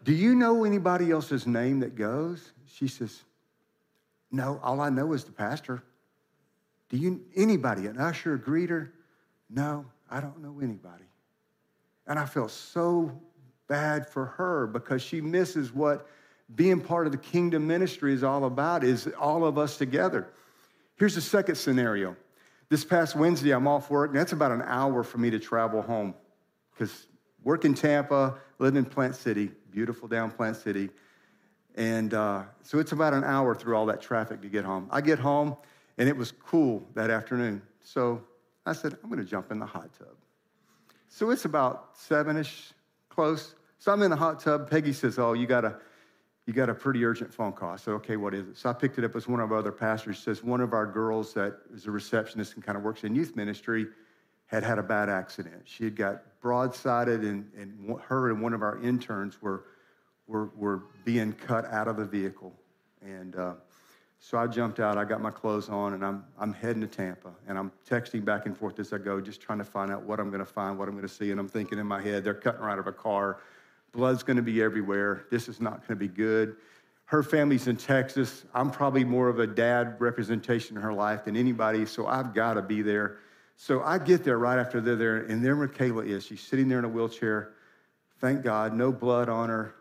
Do 0.03 0.13
you 0.13 0.35
know 0.35 0.65
anybody 0.65 1.11
else's 1.11 1.47
name 1.47 1.79
that 1.79 1.95
goes? 1.95 2.51
She 2.65 2.87
says, 2.87 3.21
No, 4.31 4.59
all 4.61 4.81
I 4.81 4.89
know 4.89 5.13
is 5.13 5.23
the 5.23 5.31
pastor. 5.31 5.83
Do 6.89 6.97
you, 6.97 7.21
anybody, 7.35 7.87
an 7.87 7.97
usher, 7.97 8.35
a 8.35 8.39
greeter? 8.39 8.91
No, 9.49 9.85
I 10.09 10.19
don't 10.19 10.41
know 10.41 10.59
anybody. 10.61 11.05
And 12.05 12.19
I 12.19 12.25
felt 12.25 12.51
so 12.51 13.19
bad 13.67 14.07
for 14.07 14.25
her 14.25 14.67
because 14.67 15.01
she 15.01 15.21
misses 15.21 15.73
what 15.73 16.07
being 16.53 16.81
part 16.81 17.05
of 17.05 17.11
the 17.11 17.17
kingdom 17.17 17.65
ministry 17.65 18.13
is 18.13 18.23
all 18.23 18.45
about, 18.45 18.83
is 18.83 19.07
all 19.19 19.45
of 19.45 19.57
us 19.57 19.77
together. 19.77 20.27
Here's 20.97 21.15
the 21.15 21.21
second 21.21 21.55
scenario. 21.55 22.15
This 22.69 22.83
past 22.83 23.15
Wednesday, 23.15 23.51
I'm 23.51 23.67
off 23.67 23.89
work, 23.89 24.11
and 24.11 24.19
that's 24.19 24.33
about 24.33 24.51
an 24.51 24.61
hour 24.63 25.03
for 25.03 25.17
me 25.17 25.29
to 25.29 25.39
travel 25.39 25.81
home 25.81 26.13
because 26.73 27.07
work 27.43 27.65
in 27.65 27.73
Tampa, 27.73 28.35
live 28.59 28.75
in 28.75 28.85
Plant 28.85 29.15
City, 29.15 29.51
beautiful 29.73 30.07
down 30.07 30.31
Plant 30.31 30.55
City. 30.55 30.89
And 31.75 32.13
uh, 32.13 32.43
so 32.61 32.79
it's 32.79 32.91
about 32.91 33.13
an 33.13 33.23
hour 33.23 33.55
through 33.55 33.75
all 33.75 33.87
that 33.87 34.01
traffic 34.01 34.41
to 34.41 34.47
get 34.47 34.63
home. 34.63 34.87
I 34.91 35.01
get 35.01 35.17
home, 35.19 35.57
and 35.97 36.07
it 36.07 36.15
was 36.15 36.31
cool 36.31 36.87
that 36.93 37.09
afternoon. 37.09 37.61
So 37.81 38.21
I 38.65 38.73
said, 38.73 38.95
I'm 39.03 39.09
going 39.09 39.23
to 39.23 39.29
jump 39.29 39.51
in 39.51 39.59
the 39.59 39.65
hot 39.65 39.89
tub. 39.97 40.15
So 41.09 41.31
it's 41.31 41.45
about 41.45 41.97
seven 41.97 42.37
ish, 42.37 42.73
close. 43.09 43.55
So 43.79 43.91
I'm 43.91 44.01
in 44.03 44.11
the 44.11 44.15
hot 44.15 44.39
tub. 44.39 44.69
Peggy 44.69 44.93
says, 44.93 45.17
Oh, 45.17 45.33
you 45.33 45.47
got 45.47 45.65
a, 45.65 45.77
you 46.45 46.53
got 46.53 46.69
a 46.69 46.73
pretty 46.73 47.03
urgent 47.03 47.33
phone 47.33 47.51
call. 47.51 47.69
I 47.69 47.75
said, 47.75 47.91
Okay, 47.95 48.17
what 48.17 48.33
is 48.33 48.47
it? 48.47 48.57
So 48.57 48.69
I 48.69 48.73
picked 48.73 48.97
it 48.99 49.03
up 49.03 49.15
as 49.15 49.27
one 49.27 49.39
of 49.39 49.51
our 49.51 49.57
other 49.57 49.71
pastors 49.71 50.19
says, 50.19 50.43
One 50.43 50.61
of 50.61 50.73
our 50.73 50.85
girls 50.85 51.33
that 51.33 51.57
is 51.73 51.87
a 51.87 51.91
receptionist 51.91 52.55
and 52.55 52.63
kind 52.63 52.77
of 52.77 52.83
works 52.83 53.03
in 53.03 53.15
youth 53.15 53.35
ministry 53.35 53.87
had 54.53 54.63
had 54.63 54.77
a 54.77 54.83
bad 54.83 55.09
accident. 55.09 55.63
She 55.65 55.83
had 55.83 55.95
got 55.95 56.21
broadsided, 56.39 57.21
and, 57.21 57.49
and 57.57 57.99
her 58.01 58.29
and 58.29 58.39
one 58.39 58.53
of 58.53 58.61
our 58.61 58.79
interns 58.83 59.41
were, 59.41 59.63
were, 60.27 60.51
were 60.55 60.83
being 61.03 61.33
cut 61.33 61.65
out 61.65 61.87
of 61.87 61.97
the 61.97 62.05
vehicle. 62.05 62.53
And 63.01 63.35
uh, 63.35 63.53
so 64.19 64.37
I 64.37 64.45
jumped 64.45 64.79
out, 64.79 64.95
I 64.95 65.05
got 65.05 65.21
my 65.21 65.31
clothes 65.31 65.69
on, 65.69 65.95
and 65.95 66.05
I'm, 66.05 66.23
I'm 66.37 66.53
heading 66.53 66.81
to 66.81 66.87
Tampa. 66.87 67.31
And 67.47 67.57
I'm 67.57 67.71
texting 67.89 68.23
back 68.23 68.45
and 68.45 68.55
forth 68.55 68.77
as 68.79 68.93
I 68.93 68.99
go, 68.99 69.19
just 69.19 69.41
trying 69.41 69.57
to 69.57 69.63
find 69.65 69.91
out 69.91 70.03
what 70.03 70.19
I'm 70.19 70.29
going 70.29 70.39
to 70.39 70.45
find, 70.45 70.77
what 70.77 70.87
I'm 70.87 70.93
going 70.93 71.07
to 71.07 71.13
see. 71.13 71.31
And 71.31 71.39
I'm 71.39 71.49
thinking 71.49 71.79
in 71.79 71.87
my 71.87 71.99
head, 71.99 72.23
they're 72.23 72.35
cutting 72.35 72.61
her 72.61 72.69
out 72.69 72.77
of 72.77 72.85
a 72.85 72.91
car. 72.93 73.39
Blood's 73.91 74.21
going 74.21 74.37
to 74.37 74.43
be 74.43 74.61
everywhere. 74.61 75.25
This 75.31 75.49
is 75.49 75.59
not 75.59 75.79
going 75.79 75.87
to 75.87 75.95
be 75.95 76.07
good. 76.07 76.57
Her 77.05 77.23
family's 77.23 77.67
in 77.67 77.77
Texas. 77.77 78.45
I'm 78.53 78.69
probably 78.69 79.03
more 79.03 79.29
of 79.29 79.39
a 79.39 79.47
dad 79.47 79.95
representation 79.99 80.77
in 80.77 80.83
her 80.83 80.93
life 80.93 81.25
than 81.25 81.35
anybody, 81.35 81.87
so 81.87 82.05
I've 82.05 82.35
got 82.35 82.53
to 82.53 82.61
be 82.61 82.83
there. 82.83 83.17
So 83.55 83.81
I 83.81 83.97
get 83.97 84.23
there 84.23 84.37
right 84.37 84.59
after 84.59 84.81
they're 84.81 84.95
there, 84.95 85.17
and 85.17 85.43
there 85.43 85.55
Michaela 85.55 86.03
is. 86.03 86.25
She's 86.25 86.41
sitting 86.41 86.67
there 86.67 86.79
in 86.79 86.85
a 86.85 86.89
wheelchair. 86.89 87.53
Thank 88.19 88.43
God, 88.43 88.73
no 88.73 88.91
blood 88.91 89.29
on 89.29 89.49
her. 89.49 89.75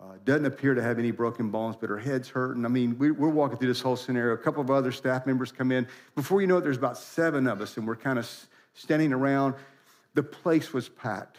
Uh, 0.00 0.12
doesn't 0.24 0.46
appear 0.46 0.74
to 0.74 0.82
have 0.82 0.98
any 0.98 1.10
broken 1.10 1.50
bones, 1.50 1.76
but 1.80 1.90
her 1.90 1.98
head's 1.98 2.28
hurting. 2.28 2.64
I 2.64 2.68
mean, 2.68 2.96
we, 2.98 3.08
are 3.08 3.12
walking 3.12 3.58
through 3.58 3.68
this 3.68 3.80
whole 3.80 3.96
scenario. 3.96 4.34
A 4.34 4.38
couple 4.38 4.62
of 4.62 4.70
other 4.70 4.92
staff 4.92 5.26
members 5.26 5.50
come 5.50 5.72
in. 5.72 5.88
Before 6.14 6.40
you 6.40 6.46
know 6.46 6.58
it, 6.58 6.60
there's 6.60 6.76
about 6.76 6.96
seven 6.96 7.48
of 7.48 7.60
us, 7.60 7.76
and 7.76 7.86
we're 7.86 7.96
kind 7.96 8.18
of 8.18 8.30
standing 8.74 9.12
around. 9.12 9.54
The 10.14 10.22
place 10.22 10.72
was 10.72 10.88
packed. 10.88 11.38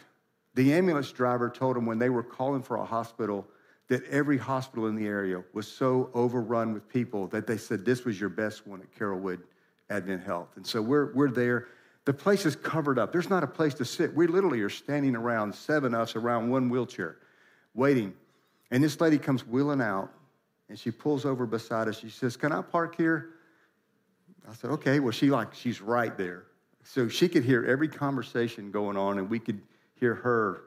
The 0.54 0.74
ambulance 0.74 1.10
driver 1.10 1.48
told 1.48 1.76
them 1.76 1.86
when 1.86 1.98
they 1.98 2.10
were 2.10 2.22
calling 2.22 2.62
for 2.62 2.76
a 2.76 2.84
hospital 2.84 3.48
that 3.88 4.04
every 4.04 4.36
hospital 4.38 4.86
in 4.86 4.94
the 4.94 5.06
area 5.06 5.42
was 5.52 5.66
so 5.66 6.10
overrun 6.14 6.72
with 6.72 6.88
people 6.88 7.26
that 7.28 7.46
they 7.46 7.56
said 7.56 7.84
this 7.84 8.04
was 8.04 8.20
your 8.20 8.28
best 8.28 8.66
one 8.66 8.80
at 8.80 8.94
Carrollwood 8.96 9.40
Advent 9.88 10.22
Health. 10.22 10.48
And 10.56 10.66
so 10.66 10.80
we're, 10.82 11.12
we're 11.14 11.30
there. 11.30 11.68
The 12.10 12.14
place 12.14 12.44
is 12.44 12.56
covered 12.56 12.98
up. 12.98 13.12
There's 13.12 13.30
not 13.30 13.44
a 13.44 13.46
place 13.46 13.72
to 13.74 13.84
sit. 13.84 14.12
We 14.12 14.26
literally 14.26 14.60
are 14.62 14.68
standing 14.68 15.14
around, 15.14 15.54
seven 15.54 15.94
of 15.94 16.00
us 16.00 16.16
around 16.16 16.50
one 16.50 16.68
wheelchair, 16.68 17.18
waiting. 17.72 18.14
And 18.72 18.82
this 18.82 19.00
lady 19.00 19.16
comes 19.16 19.46
wheeling 19.46 19.80
out 19.80 20.10
and 20.68 20.76
she 20.76 20.90
pulls 20.90 21.24
over 21.24 21.46
beside 21.46 21.86
us. 21.86 22.00
She 22.00 22.10
says, 22.10 22.36
Can 22.36 22.50
I 22.50 22.62
park 22.62 22.96
here? 22.96 23.34
I 24.50 24.54
said, 24.54 24.70
Okay. 24.72 24.98
Well, 24.98 25.12
she 25.12 25.30
like, 25.30 25.54
she's 25.54 25.80
right 25.80 26.18
there. 26.18 26.46
So 26.82 27.06
she 27.06 27.28
could 27.28 27.44
hear 27.44 27.64
every 27.64 27.86
conversation 27.86 28.72
going 28.72 28.96
on, 28.96 29.18
and 29.18 29.30
we 29.30 29.38
could 29.38 29.62
hear 29.94 30.16
her 30.16 30.62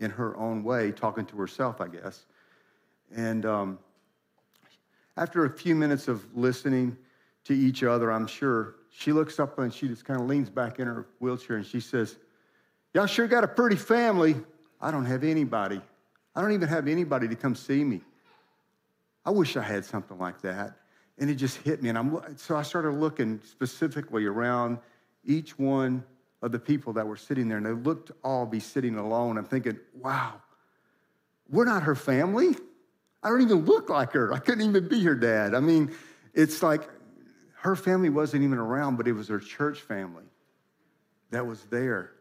in 0.00 0.10
her 0.12 0.34
own 0.38 0.64
way 0.64 0.92
talking 0.92 1.26
to 1.26 1.36
herself, 1.36 1.82
I 1.82 1.88
guess. 1.88 2.24
And 3.14 3.44
um, 3.44 3.78
after 5.18 5.44
a 5.44 5.50
few 5.50 5.74
minutes 5.74 6.08
of 6.08 6.24
listening 6.34 6.96
to 7.44 7.52
each 7.52 7.82
other, 7.82 8.10
I'm 8.10 8.26
sure, 8.26 8.76
she 8.90 9.12
looks 9.12 9.38
up 9.38 9.58
and 9.58 9.72
she 9.72 9.88
just 9.88 10.04
kind 10.04 10.20
of 10.20 10.26
leans 10.26 10.50
back 10.50 10.78
in 10.78 10.86
her 10.86 11.06
wheelchair 11.20 11.56
and 11.56 11.66
she 11.66 11.80
says, 11.80 12.16
Y'all 12.94 13.06
sure 13.06 13.28
got 13.28 13.44
a 13.44 13.48
pretty 13.48 13.76
family. 13.76 14.34
I 14.80 14.90
don't 14.90 15.04
have 15.04 15.24
anybody. 15.24 15.80
I 16.34 16.40
don't 16.40 16.52
even 16.52 16.68
have 16.68 16.88
anybody 16.88 17.28
to 17.28 17.36
come 17.36 17.54
see 17.54 17.84
me. 17.84 18.00
I 19.24 19.30
wish 19.30 19.56
I 19.56 19.62
had 19.62 19.84
something 19.84 20.18
like 20.18 20.40
that. 20.42 20.78
And 21.18 21.28
it 21.28 21.34
just 21.34 21.58
hit 21.58 21.82
me. 21.82 21.90
And 21.90 21.98
I'm, 21.98 22.36
so 22.36 22.56
I 22.56 22.62
started 22.62 22.92
looking 22.92 23.40
specifically 23.44 24.24
around 24.24 24.78
each 25.24 25.58
one 25.58 26.04
of 26.40 26.52
the 26.52 26.58
people 26.58 26.92
that 26.94 27.06
were 27.06 27.16
sitting 27.16 27.48
there, 27.48 27.58
and 27.58 27.66
they 27.66 27.72
looked 27.72 28.12
all 28.22 28.46
be 28.46 28.60
sitting 28.60 28.96
alone. 28.96 29.36
I'm 29.36 29.44
thinking, 29.44 29.78
wow, 29.94 30.34
we're 31.50 31.64
not 31.64 31.82
her 31.82 31.96
family. 31.96 32.56
I 33.22 33.28
don't 33.28 33.42
even 33.42 33.64
look 33.64 33.90
like 33.90 34.12
her. 34.12 34.32
I 34.32 34.38
couldn't 34.38 34.68
even 34.68 34.88
be 34.88 35.02
her 35.04 35.16
dad. 35.16 35.54
I 35.54 35.60
mean, 35.60 35.92
it's 36.34 36.62
like 36.62 36.88
her 37.60 37.74
family 37.74 38.08
wasn't 38.08 38.44
even 38.44 38.58
around, 38.58 38.96
but 38.96 39.08
it 39.08 39.12
was 39.12 39.28
her 39.28 39.40
church 39.40 39.80
family 39.80 40.24
that 41.30 41.46
was 41.46 41.64
there. 41.64 42.12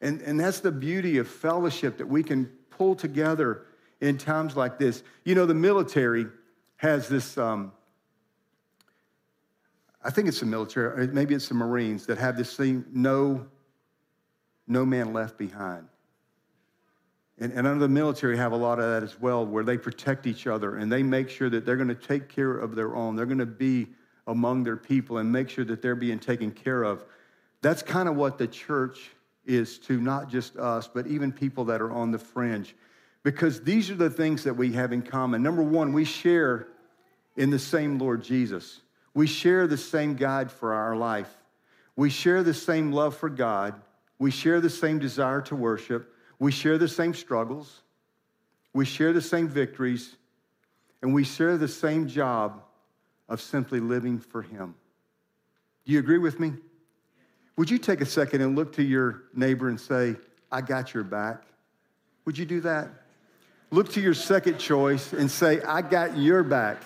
And, 0.00 0.20
and 0.22 0.38
that's 0.38 0.60
the 0.60 0.70
beauty 0.70 1.18
of 1.18 1.26
fellowship 1.26 1.98
that 1.98 2.06
we 2.06 2.22
can 2.22 2.46
pull 2.70 2.94
together 2.94 3.62
in 4.00 4.18
times 4.18 4.56
like 4.56 4.78
this. 4.78 5.02
You 5.24 5.34
know, 5.34 5.46
the 5.46 5.54
military 5.54 6.26
has 6.76 7.08
this, 7.08 7.36
um, 7.38 7.72
I 10.02 10.10
think 10.10 10.28
it's 10.28 10.40
the 10.40 10.46
military, 10.46 10.86
or 10.86 11.12
maybe 11.12 11.34
it's 11.34 11.48
the 11.48 11.54
Marines 11.54 12.06
that 12.06 12.18
have 12.18 12.36
this 12.36 12.54
thing 12.56 12.84
no, 12.92 13.46
no 14.68 14.86
man 14.86 15.12
left 15.12 15.38
behind. 15.38 15.88
And, 17.38 17.52
and 17.52 17.66
under 17.66 17.80
the 17.80 17.88
military 17.88 18.36
have 18.36 18.52
a 18.52 18.56
lot 18.56 18.78
of 18.78 18.84
that 18.84 19.02
as 19.02 19.20
well, 19.20 19.44
where 19.44 19.64
they 19.64 19.76
protect 19.76 20.28
each 20.28 20.46
other 20.46 20.76
and 20.76 20.92
they 20.92 21.02
make 21.02 21.28
sure 21.28 21.50
that 21.50 21.66
they're 21.66 21.76
going 21.76 21.88
to 21.88 21.94
take 21.96 22.28
care 22.28 22.56
of 22.56 22.76
their 22.76 22.94
own. 22.94 23.16
They're 23.16 23.26
going 23.26 23.38
to 23.38 23.46
be 23.46 23.88
among 24.26 24.64
their 24.64 24.76
people 24.76 25.18
and 25.18 25.30
make 25.30 25.48
sure 25.48 25.64
that 25.64 25.82
they're 25.82 25.94
being 25.94 26.18
taken 26.18 26.50
care 26.50 26.82
of. 26.82 27.04
That's 27.62 27.82
kind 27.82 28.08
of 28.08 28.16
what 28.16 28.38
the 28.38 28.46
church 28.46 29.10
is 29.44 29.78
to 29.80 30.00
not 30.00 30.28
just 30.28 30.56
us, 30.56 30.88
but 30.88 31.06
even 31.06 31.32
people 31.32 31.66
that 31.66 31.80
are 31.80 31.92
on 31.92 32.10
the 32.10 32.18
fringe. 32.18 32.74
Because 33.22 33.62
these 33.62 33.90
are 33.90 33.96
the 33.96 34.10
things 34.10 34.44
that 34.44 34.54
we 34.54 34.72
have 34.72 34.92
in 34.92 35.02
common. 35.02 35.42
Number 35.42 35.62
one, 35.62 35.92
we 35.92 36.04
share 36.04 36.68
in 37.36 37.50
the 37.50 37.58
same 37.58 37.98
Lord 37.98 38.22
Jesus. 38.22 38.80
We 39.14 39.26
share 39.26 39.66
the 39.66 39.76
same 39.76 40.14
guide 40.14 40.50
for 40.50 40.72
our 40.72 40.96
life. 40.96 41.32
We 41.96 42.10
share 42.10 42.42
the 42.42 42.54
same 42.54 42.92
love 42.92 43.16
for 43.16 43.28
God. 43.28 43.74
We 44.18 44.30
share 44.30 44.60
the 44.60 44.70
same 44.70 44.98
desire 44.98 45.40
to 45.42 45.56
worship. 45.56 46.14
We 46.38 46.50
share 46.52 46.78
the 46.78 46.88
same 46.88 47.14
struggles, 47.14 47.82
we 48.72 48.84
share 48.84 49.12
the 49.12 49.22
same 49.22 49.48
victories, 49.48 50.16
and 51.00 51.14
we 51.14 51.24
share 51.24 51.56
the 51.56 51.68
same 51.68 52.08
job 52.08 52.63
of 53.28 53.40
simply 53.40 53.80
living 53.80 54.18
for 54.18 54.42
Him. 54.42 54.74
Do 55.84 55.92
you 55.92 55.98
agree 55.98 56.18
with 56.18 56.40
me? 56.40 56.52
Would 57.56 57.70
you 57.70 57.78
take 57.78 58.00
a 58.00 58.06
second 58.06 58.40
and 58.40 58.56
look 58.56 58.72
to 58.74 58.82
your 58.82 59.24
neighbor 59.34 59.68
and 59.68 59.80
say, 59.80 60.16
I 60.50 60.60
got 60.60 60.92
your 60.92 61.04
back? 61.04 61.42
Would 62.24 62.38
you 62.38 62.44
do 62.44 62.60
that? 62.62 62.88
Look 63.70 63.92
to 63.92 64.00
your 64.00 64.14
second 64.14 64.58
choice 64.58 65.12
and 65.12 65.30
say, 65.30 65.60
I 65.62 65.82
got 65.82 66.16
your 66.16 66.42
back. 66.42 66.78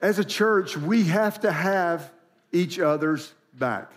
As 0.00 0.18
a 0.18 0.24
church, 0.24 0.76
we 0.76 1.04
have 1.04 1.40
to 1.40 1.50
have 1.50 2.12
each 2.52 2.78
other's 2.78 3.32
back. 3.54 3.90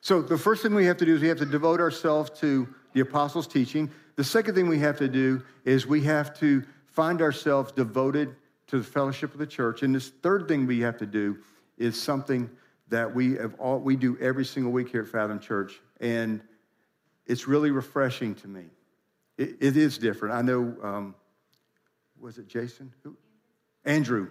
So 0.00 0.22
the 0.22 0.38
first 0.38 0.62
thing 0.62 0.74
we 0.74 0.84
have 0.86 0.98
to 0.98 1.06
do 1.06 1.14
is 1.14 1.22
we 1.22 1.28
have 1.28 1.38
to 1.38 1.46
devote 1.46 1.80
ourselves 1.80 2.30
to 2.40 2.68
the 2.92 3.00
apostles' 3.00 3.46
teaching. 3.46 3.90
The 4.16 4.24
second 4.24 4.54
thing 4.54 4.68
we 4.68 4.78
have 4.78 4.98
to 4.98 5.08
do 5.08 5.42
is 5.64 5.86
we 5.86 6.02
have 6.02 6.38
to 6.40 6.62
find 6.96 7.20
ourselves 7.20 7.72
devoted 7.72 8.34
to 8.68 8.78
the 8.78 8.84
fellowship 8.84 9.34
of 9.34 9.38
the 9.38 9.46
church. 9.46 9.82
And 9.82 9.94
this 9.94 10.08
third 10.08 10.48
thing 10.48 10.66
we 10.66 10.80
have 10.80 10.96
to 10.96 11.06
do 11.06 11.36
is 11.76 12.00
something 12.00 12.50
that 12.88 13.14
we 13.14 13.34
have 13.34 13.54
all 13.60 13.78
we 13.78 13.96
do 13.96 14.16
every 14.18 14.46
single 14.46 14.72
week 14.72 14.88
here 14.88 15.02
at 15.02 15.08
Fathom 15.08 15.38
Church, 15.38 15.78
and 16.00 16.40
it's 17.26 17.46
really 17.46 17.70
refreshing 17.70 18.34
to 18.36 18.48
me. 18.48 18.64
it, 19.36 19.56
it 19.60 19.76
is 19.76 19.98
different. 19.98 20.34
I 20.34 20.42
know. 20.42 20.74
Um, 20.82 21.14
was 22.18 22.38
it 22.38 22.48
Jason? 22.48 22.92
Who? 23.02 23.14
Andrew. 23.84 24.28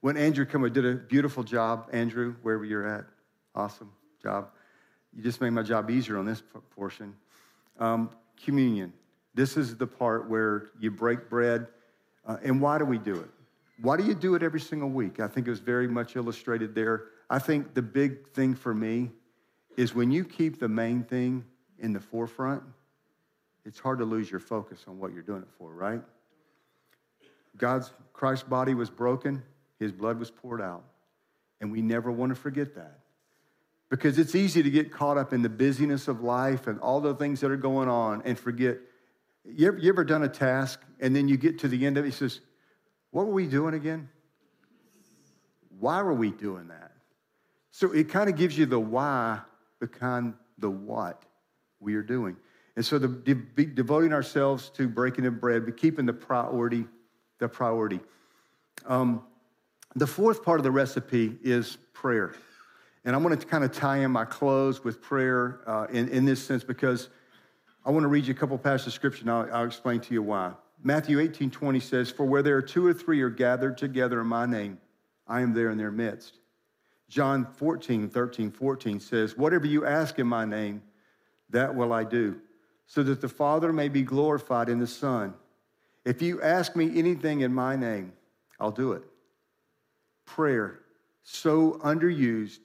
When 0.00 0.16
Andrew 0.16 0.46
came, 0.46 0.66
did 0.72 0.86
a 0.86 0.94
beautiful 0.94 1.42
job. 1.42 1.90
Andrew, 1.92 2.34
wherever 2.40 2.64
you're 2.64 2.88
at, 2.88 3.04
awesome 3.54 3.92
job. 4.22 4.48
You 5.14 5.22
just 5.22 5.42
made 5.42 5.50
my 5.50 5.62
job 5.62 5.90
easier 5.90 6.16
on 6.16 6.24
this 6.24 6.42
portion. 6.74 7.14
Um, 7.78 8.08
communion. 8.42 8.94
This 9.34 9.58
is 9.58 9.76
the 9.76 9.86
part 9.86 10.30
where 10.30 10.70
you 10.80 10.90
break 10.90 11.28
bread. 11.28 11.66
Uh, 12.26 12.36
and 12.42 12.60
why 12.60 12.78
do 12.78 12.84
we 12.84 12.98
do 12.98 13.14
it? 13.14 13.30
Why 13.80 13.96
do 13.96 14.04
you 14.04 14.14
do 14.14 14.34
it 14.34 14.42
every 14.42 14.60
single 14.60 14.90
week? 14.90 15.20
I 15.20 15.28
think 15.28 15.46
it 15.46 15.50
was 15.50 15.60
very 15.60 15.88
much 15.88 16.16
illustrated 16.16 16.74
there. 16.74 17.04
I 17.30 17.38
think 17.38 17.74
the 17.74 17.82
big 17.82 18.32
thing 18.32 18.54
for 18.54 18.74
me 18.74 19.10
is 19.76 19.94
when 19.94 20.10
you 20.10 20.24
keep 20.24 20.60
the 20.60 20.68
main 20.68 21.02
thing 21.04 21.44
in 21.78 21.92
the 21.92 22.00
forefront, 22.00 22.62
it's 23.64 23.78
hard 23.78 23.98
to 23.98 24.04
lose 24.04 24.30
your 24.30 24.40
focus 24.40 24.84
on 24.86 24.98
what 24.98 25.12
you're 25.12 25.22
doing 25.22 25.42
it 25.42 25.48
for, 25.56 25.72
right? 25.72 26.02
God's 27.56 27.92
Christ's 28.12 28.48
body 28.48 28.74
was 28.74 28.90
broken, 28.90 29.42
his 29.78 29.92
blood 29.92 30.18
was 30.18 30.30
poured 30.30 30.60
out, 30.60 30.84
and 31.60 31.72
we 31.72 31.80
never 31.80 32.10
want 32.10 32.30
to 32.30 32.34
forget 32.34 32.74
that 32.74 33.00
because 33.90 34.18
it's 34.18 34.34
easy 34.34 34.62
to 34.62 34.70
get 34.70 34.90
caught 34.90 35.18
up 35.18 35.32
in 35.32 35.42
the 35.42 35.48
busyness 35.48 36.08
of 36.08 36.22
life 36.22 36.68
and 36.68 36.78
all 36.80 37.00
the 37.00 37.14
things 37.14 37.40
that 37.40 37.50
are 37.50 37.56
going 37.56 37.88
on 37.88 38.22
and 38.24 38.38
forget. 38.38 38.78
You 39.44 39.68
ever, 39.68 39.78
you 39.78 39.88
ever 39.88 40.04
done 40.04 40.22
a 40.22 40.28
task 40.28 40.80
and 41.00 41.14
then 41.14 41.28
you 41.28 41.36
get 41.36 41.58
to 41.60 41.68
the 41.68 41.86
end 41.86 41.96
of 41.96 42.04
it, 42.04 42.08
he 42.08 42.12
says, 42.12 42.40
What 43.10 43.26
were 43.26 43.32
we 43.32 43.46
doing 43.46 43.74
again? 43.74 44.08
Why 45.78 46.02
were 46.02 46.14
we 46.14 46.30
doing 46.30 46.68
that? 46.68 46.92
So 47.70 47.92
it 47.92 48.08
kind 48.08 48.28
of 48.28 48.36
gives 48.36 48.58
you 48.58 48.66
the 48.66 48.78
why 48.78 49.40
behind 49.78 50.34
the 50.58 50.70
what 50.70 51.24
we 51.80 51.94
are 51.94 52.02
doing. 52.02 52.36
And 52.76 52.84
so 52.84 52.98
the, 52.98 53.08
de- 53.08 53.66
devoting 53.66 54.12
ourselves 54.12 54.70
to 54.70 54.88
breaking 54.88 55.26
of 55.26 55.40
bread, 55.40 55.64
but 55.64 55.76
keeping 55.76 56.06
the 56.06 56.12
priority, 56.12 56.86
the 57.38 57.48
priority. 57.48 58.00
Um, 58.86 59.22
the 59.96 60.06
fourth 60.06 60.44
part 60.44 60.60
of 60.60 60.64
the 60.64 60.70
recipe 60.70 61.36
is 61.42 61.78
prayer. 61.92 62.34
And 63.04 63.16
I'm 63.16 63.22
going 63.22 63.36
to 63.36 63.46
kind 63.46 63.64
of 63.64 63.72
tie 63.72 63.98
in 63.98 64.10
my 64.10 64.24
close 64.24 64.84
with 64.84 65.00
prayer 65.00 65.60
uh, 65.66 65.86
in, 65.90 66.08
in 66.08 66.24
this 66.24 66.44
sense 66.44 66.62
because 66.62 67.08
I 67.84 67.90
want 67.90 68.04
to 68.04 68.08
read 68.08 68.26
you 68.26 68.34
a 68.34 68.36
couple 68.36 68.58
passages 68.58 68.88
of 68.88 68.92
scripture 68.94 69.22
and 69.22 69.30
I'll, 69.30 69.48
I'll 69.52 69.66
explain 69.66 70.00
to 70.00 70.14
you 70.14 70.22
why. 70.22 70.52
Matthew 70.82 71.20
18 71.20 71.50
20 71.50 71.80
says, 71.80 72.10
For 72.10 72.24
where 72.24 72.42
there 72.42 72.56
are 72.56 72.62
two 72.62 72.86
or 72.86 72.92
three 72.94 73.20
are 73.20 73.30
gathered 73.30 73.78
together 73.78 74.20
in 74.20 74.26
my 74.26 74.46
name, 74.46 74.78
I 75.26 75.40
am 75.40 75.54
there 75.54 75.70
in 75.70 75.78
their 75.78 75.90
midst. 75.90 76.38
John 77.08 77.46
14, 77.56 78.08
13, 78.08 78.50
14 78.50 79.00
says, 79.00 79.36
Whatever 79.36 79.66
you 79.66 79.84
ask 79.84 80.18
in 80.18 80.26
my 80.26 80.44
name, 80.44 80.82
that 81.50 81.74
will 81.74 81.92
I 81.92 82.04
do, 82.04 82.40
so 82.86 83.02
that 83.02 83.20
the 83.20 83.28
Father 83.28 83.72
may 83.72 83.88
be 83.88 84.02
glorified 84.02 84.68
in 84.68 84.78
the 84.78 84.86
Son. 84.86 85.34
If 86.04 86.22
you 86.22 86.40
ask 86.40 86.76
me 86.76 86.98
anything 86.98 87.40
in 87.40 87.52
my 87.52 87.76
name, 87.76 88.12
I'll 88.58 88.70
do 88.70 88.92
it. 88.92 89.02
Prayer, 90.24 90.80
so 91.22 91.72
underused, 91.84 92.60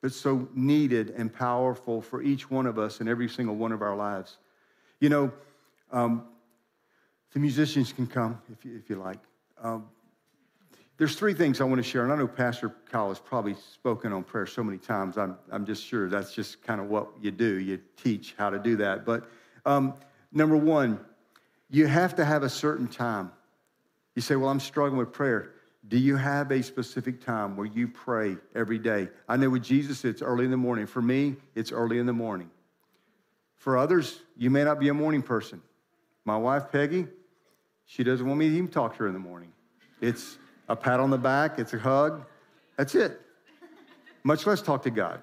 but 0.00 0.12
so 0.12 0.48
needed 0.54 1.10
and 1.16 1.32
powerful 1.32 2.00
for 2.00 2.22
each 2.22 2.50
one 2.50 2.66
of 2.66 2.78
us 2.78 3.00
in 3.00 3.08
every 3.08 3.28
single 3.28 3.56
one 3.56 3.72
of 3.72 3.82
our 3.82 3.96
lives. 3.96 4.38
You 5.00 5.08
know, 5.08 5.32
um, 5.90 6.24
the 7.32 7.40
musicians 7.40 7.92
can 7.92 8.06
come 8.06 8.40
if 8.52 8.64
you, 8.64 8.76
if 8.76 8.90
you 8.90 8.96
like. 8.96 9.18
Um, 9.62 9.86
there's 10.98 11.16
three 11.16 11.32
things 11.32 11.62
I 11.62 11.64
want 11.64 11.78
to 11.78 11.82
share, 11.82 12.04
and 12.04 12.12
I 12.12 12.16
know 12.16 12.28
Pastor 12.28 12.74
Kyle 12.90 13.08
has 13.08 13.18
probably 13.18 13.54
spoken 13.54 14.12
on 14.12 14.22
prayer 14.22 14.46
so 14.46 14.62
many 14.62 14.76
times. 14.76 15.16
I'm, 15.16 15.38
I'm 15.50 15.64
just 15.64 15.86
sure 15.86 16.10
that's 16.10 16.34
just 16.34 16.62
kind 16.62 16.78
of 16.78 16.88
what 16.88 17.08
you 17.18 17.30
do. 17.30 17.58
You 17.58 17.80
teach 17.96 18.34
how 18.36 18.50
to 18.50 18.58
do 18.58 18.76
that. 18.76 19.06
But 19.06 19.26
um, 19.64 19.94
number 20.30 20.58
one, 20.58 21.00
you 21.70 21.86
have 21.86 22.14
to 22.16 22.24
have 22.24 22.42
a 22.42 22.50
certain 22.50 22.86
time. 22.86 23.32
You 24.14 24.20
say, 24.20 24.36
Well, 24.36 24.50
I'm 24.50 24.60
struggling 24.60 24.98
with 24.98 25.10
prayer. 25.10 25.52
Do 25.88 25.96
you 25.96 26.16
have 26.16 26.50
a 26.50 26.62
specific 26.62 27.24
time 27.24 27.56
where 27.56 27.66
you 27.66 27.88
pray 27.88 28.36
every 28.54 28.78
day? 28.78 29.08
I 29.26 29.38
know 29.38 29.48
with 29.48 29.62
Jesus, 29.62 30.04
it's 30.04 30.20
early 30.20 30.44
in 30.44 30.50
the 30.50 30.58
morning. 30.58 30.86
For 30.86 31.00
me, 31.00 31.36
it's 31.54 31.72
early 31.72 31.98
in 31.98 32.04
the 32.04 32.12
morning. 32.12 32.50
For 33.60 33.76
others, 33.76 34.20
you 34.38 34.48
may 34.48 34.64
not 34.64 34.80
be 34.80 34.88
a 34.88 34.94
morning 34.94 35.20
person. 35.20 35.60
My 36.24 36.36
wife, 36.36 36.72
Peggy, 36.72 37.06
she 37.84 38.02
doesn't 38.02 38.26
want 38.26 38.38
me 38.38 38.48
to 38.48 38.54
even 38.54 38.68
talk 38.68 38.94
to 38.94 39.00
her 39.00 39.06
in 39.06 39.12
the 39.12 39.20
morning. 39.20 39.52
It's 40.00 40.38
a 40.66 40.74
pat 40.74 40.98
on 40.98 41.10
the 41.10 41.18
back, 41.18 41.58
it's 41.58 41.74
a 41.74 41.78
hug. 41.78 42.24
That's 42.78 42.94
it. 42.94 43.20
Much 44.24 44.46
less 44.46 44.62
talk 44.62 44.82
to 44.84 44.90
God. 44.90 45.22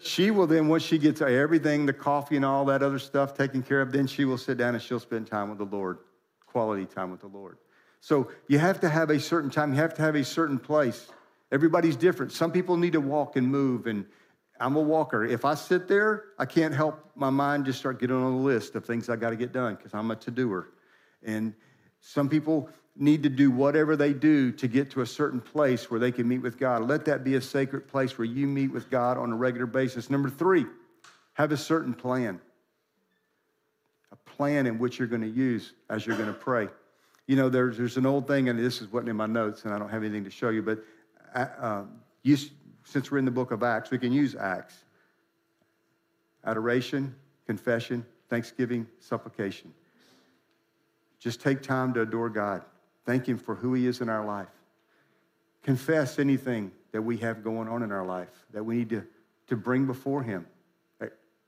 She 0.00 0.30
will 0.30 0.46
then, 0.46 0.68
once 0.68 0.82
she 0.82 0.96
gets 0.96 1.20
everything, 1.20 1.84
the 1.84 1.92
coffee 1.92 2.36
and 2.36 2.46
all 2.46 2.64
that 2.64 2.82
other 2.82 2.98
stuff 2.98 3.34
taken 3.34 3.62
care 3.62 3.82
of, 3.82 3.92
then 3.92 4.06
she 4.06 4.24
will 4.24 4.38
sit 4.38 4.56
down 4.56 4.74
and 4.74 4.82
she'll 4.82 4.98
spend 4.98 5.26
time 5.26 5.50
with 5.50 5.58
the 5.58 5.66
Lord, 5.66 5.98
quality 6.46 6.86
time 6.86 7.10
with 7.10 7.20
the 7.20 7.26
Lord. 7.26 7.58
So 8.00 8.30
you 8.46 8.58
have 8.58 8.80
to 8.80 8.88
have 8.88 9.10
a 9.10 9.20
certain 9.20 9.50
time, 9.50 9.72
you 9.72 9.80
have 9.80 9.92
to 9.94 10.02
have 10.02 10.14
a 10.14 10.24
certain 10.24 10.58
place. 10.58 11.08
Everybody's 11.52 11.96
different. 11.96 12.32
Some 12.32 12.52
people 12.52 12.78
need 12.78 12.94
to 12.94 13.02
walk 13.02 13.36
and 13.36 13.46
move, 13.46 13.86
and 13.86 14.06
I'm 14.60 14.76
a 14.76 14.80
walker. 14.80 15.24
If 15.24 15.44
I 15.44 15.54
sit 15.54 15.88
there, 15.88 16.24
I 16.38 16.44
can't 16.44 16.74
help 16.74 17.10
my 17.14 17.30
mind 17.30 17.66
just 17.66 17.78
start 17.78 18.00
getting 18.00 18.16
on 18.16 18.32
a 18.32 18.38
list 18.38 18.74
of 18.74 18.84
things 18.84 19.08
I 19.08 19.16
got 19.16 19.30
to 19.30 19.36
get 19.36 19.52
done 19.52 19.76
because 19.76 19.94
I'm 19.94 20.10
a 20.10 20.16
to 20.16 20.30
doer. 20.30 20.68
And 21.22 21.54
some 22.00 22.28
people 22.28 22.68
need 22.96 23.22
to 23.22 23.28
do 23.28 23.50
whatever 23.50 23.96
they 23.96 24.12
do 24.12 24.50
to 24.52 24.66
get 24.66 24.90
to 24.90 25.02
a 25.02 25.06
certain 25.06 25.40
place 25.40 25.90
where 25.90 26.00
they 26.00 26.10
can 26.10 26.26
meet 26.26 26.38
with 26.38 26.58
God. 26.58 26.88
Let 26.88 27.04
that 27.04 27.22
be 27.22 27.36
a 27.36 27.40
sacred 27.40 27.86
place 27.86 28.18
where 28.18 28.24
you 28.24 28.46
meet 28.46 28.72
with 28.72 28.90
God 28.90 29.16
on 29.16 29.32
a 29.32 29.36
regular 29.36 29.66
basis. 29.66 30.10
Number 30.10 30.28
three, 30.28 30.66
have 31.34 31.52
a 31.52 31.56
certain 31.56 31.94
plan. 31.94 32.40
A 34.10 34.16
plan 34.30 34.66
in 34.66 34.78
which 34.78 34.98
you're 34.98 35.08
going 35.08 35.22
to 35.22 35.28
use 35.28 35.72
as 35.88 36.04
you're 36.04 36.16
going 36.16 36.32
to 36.32 36.38
pray. 36.38 36.68
You 37.28 37.36
know, 37.36 37.48
there's, 37.48 37.76
there's 37.76 37.96
an 37.96 38.06
old 38.06 38.26
thing, 38.26 38.48
and 38.48 38.58
this 38.58 38.80
is 38.80 38.90
wasn't 38.90 39.10
in 39.10 39.16
my 39.16 39.26
notes, 39.26 39.64
and 39.64 39.72
I 39.72 39.78
don't 39.78 39.90
have 39.90 40.02
anything 40.02 40.24
to 40.24 40.30
show 40.30 40.48
you, 40.48 40.62
but 40.62 40.82
uh, 41.34 41.46
uh 41.60 41.82
use, 42.22 42.50
since 42.88 43.10
we're 43.10 43.18
in 43.18 43.26
the 43.26 43.30
book 43.30 43.50
of 43.50 43.62
Acts, 43.62 43.90
we 43.90 43.98
can 43.98 44.12
use 44.12 44.34
Acts. 44.34 44.74
Adoration, 46.44 47.14
confession, 47.46 48.04
thanksgiving, 48.30 48.86
supplication. 48.98 49.74
Just 51.18 51.40
take 51.40 51.60
time 51.60 51.92
to 51.94 52.00
adore 52.00 52.30
God. 52.30 52.62
Thank 53.04 53.28
Him 53.28 53.36
for 53.36 53.54
who 53.54 53.74
He 53.74 53.86
is 53.86 54.00
in 54.00 54.08
our 54.08 54.24
life. 54.24 54.48
Confess 55.62 56.18
anything 56.18 56.72
that 56.92 57.02
we 57.02 57.18
have 57.18 57.44
going 57.44 57.68
on 57.68 57.82
in 57.82 57.92
our 57.92 58.06
life 58.06 58.46
that 58.52 58.64
we 58.64 58.76
need 58.76 58.90
to, 58.90 59.04
to 59.48 59.56
bring 59.56 59.84
before 59.84 60.22
Him. 60.22 60.46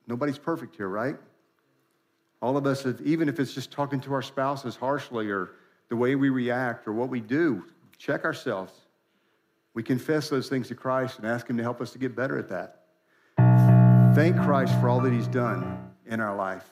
Nobody's 0.07 0.39
perfect 0.39 0.77
here, 0.77 0.89
right? 0.89 1.17
All 2.43 2.57
of 2.57 2.67
us, 2.67 2.85
even 3.03 3.29
if 3.29 3.41
it's 3.41 3.55
just 3.55 3.71
talking 3.71 4.01
to 4.01 4.13
our 4.13 4.23
spouses 4.23 4.77
harshly 4.77 5.31
or 5.31 5.53
the 5.89 5.97
way 5.97 6.17
we 6.17 6.29
react 6.29 6.87
or 6.87 6.93
what 6.93 7.09
we 7.09 7.21
do, 7.21 7.65
check 7.97 8.25
ourselves. 8.25 8.73
We 9.75 9.83
confess 9.83 10.29
those 10.29 10.49
things 10.49 10.69
to 10.69 10.75
Christ 10.75 11.19
and 11.19 11.27
ask 11.27 11.49
Him 11.49 11.57
to 11.57 11.63
help 11.63 11.81
us 11.81 11.93
to 11.93 11.99
get 11.99 12.17
better 12.17 12.39
at 12.39 12.49
that. 12.49 12.83
Thank 14.15 14.37
Christ 14.37 14.79
for 14.81 14.89
all 14.89 15.01
that 15.01 15.13
He's 15.13 15.29
done 15.29 15.91
in 16.07 16.21
our 16.21 16.35
life. 16.35 16.69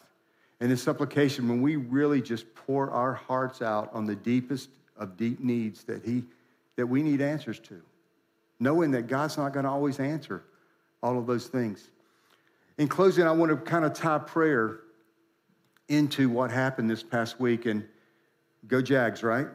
And 0.61 0.71
in 0.71 0.77
supplication, 0.77 1.49
when 1.49 1.63
we 1.63 1.77
really 1.77 2.21
just 2.21 2.53
pour 2.55 2.91
our 2.91 3.15
hearts 3.15 3.63
out 3.63 3.91
on 3.93 4.07
the 4.07 4.17
deepest 4.17 4.71
of 4.97 5.17
deep 5.17 5.39
needs 5.41 5.85
that 5.85 6.05
He 6.05 6.25
that 6.77 6.87
we 6.87 7.03
need 7.03 7.21
answers 7.21 7.59
to, 7.59 7.83
knowing 8.61 8.93
that 8.93 9.09
God's 9.09 9.37
not 9.37 9.53
going 9.53 9.65
to 9.65 9.71
always 9.71 9.99
answer 9.99 10.45
all 11.03 11.19
of 11.19 11.27
those 11.27 11.49
things. 11.49 11.91
In 12.79 12.87
closing, 12.87 13.27
I 13.27 13.33
want 13.33 13.51
to 13.51 13.57
kind 13.57 13.85
of 13.85 13.93
tie 13.95 14.19
prayer 14.19 14.79
into 15.89 16.29
what 16.29 16.53
happened 16.53 16.89
this 16.89 17.03
past 17.03 17.41
week 17.41 17.67
and 17.67 17.85
go 18.69 18.81
Jags, 18.81 19.25
right? 19.25 19.49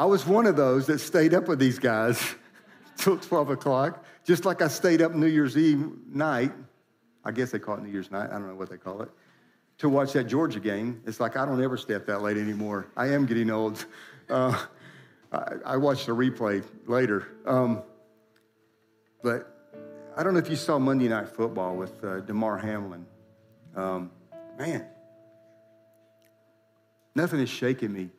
I 0.00 0.06
was 0.06 0.26
one 0.26 0.46
of 0.46 0.56
those 0.56 0.86
that 0.86 0.98
stayed 0.98 1.34
up 1.34 1.46
with 1.46 1.58
these 1.58 1.78
guys 1.78 2.34
till 2.96 3.18
12 3.18 3.50
o'clock, 3.50 4.02
just 4.24 4.46
like 4.46 4.62
I 4.62 4.68
stayed 4.68 5.02
up 5.02 5.12
New 5.12 5.26
Year's 5.26 5.58
Eve 5.58 5.90
night. 6.10 6.52
I 7.22 7.32
guess 7.32 7.50
they 7.50 7.58
call 7.58 7.74
it 7.74 7.82
New 7.82 7.92
Year's 7.92 8.10
night. 8.10 8.30
I 8.30 8.38
don't 8.38 8.48
know 8.48 8.54
what 8.54 8.70
they 8.70 8.78
call 8.78 9.02
it. 9.02 9.10
To 9.76 9.90
watch 9.90 10.14
that 10.14 10.24
Georgia 10.24 10.58
game. 10.58 11.02
It's 11.04 11.20
like 11.20 11.36
I 11.36 11.44
don't 11.44 11.62
ever 11.62 11.76
stay 11.76 11.96
up 11.96 12.06
that 12.06 12.22
late 12.22 12.38
anymore. 12.38 12.86
I 12.96 13.08
am 13.08 13.26
getting 13.26 13.50
old. 13.50 13.84
Uh, 14.30 14.56
I, 15.32 15.54
I, 15.66 15.76
watched 15.76 16.06
the 16.06 16.12
replay 16.14 16.62
later. 16.86 17.26
Um, 17.44 17.82
but 19.24 19.74
I 20.16 20.22
don't 20.22 20.34
know 20.34 20.38
if 20.38 20.48
you 20.48 20.54
saw 20.54 20.78
Monday 20.78 21.08
Night 21.08 21.28
Football 21.28 21.74
with 21.74 22.04
uh, 22.04 22.20
Damar 22.20 22.56
Hamlin. 22.56 23.04
Um, 23.74 24.12
man, 24.56 24.86
nothing 27.16 27.40
is 27.40 27.48
shaking 27.48 27.92
me 27.92 28.10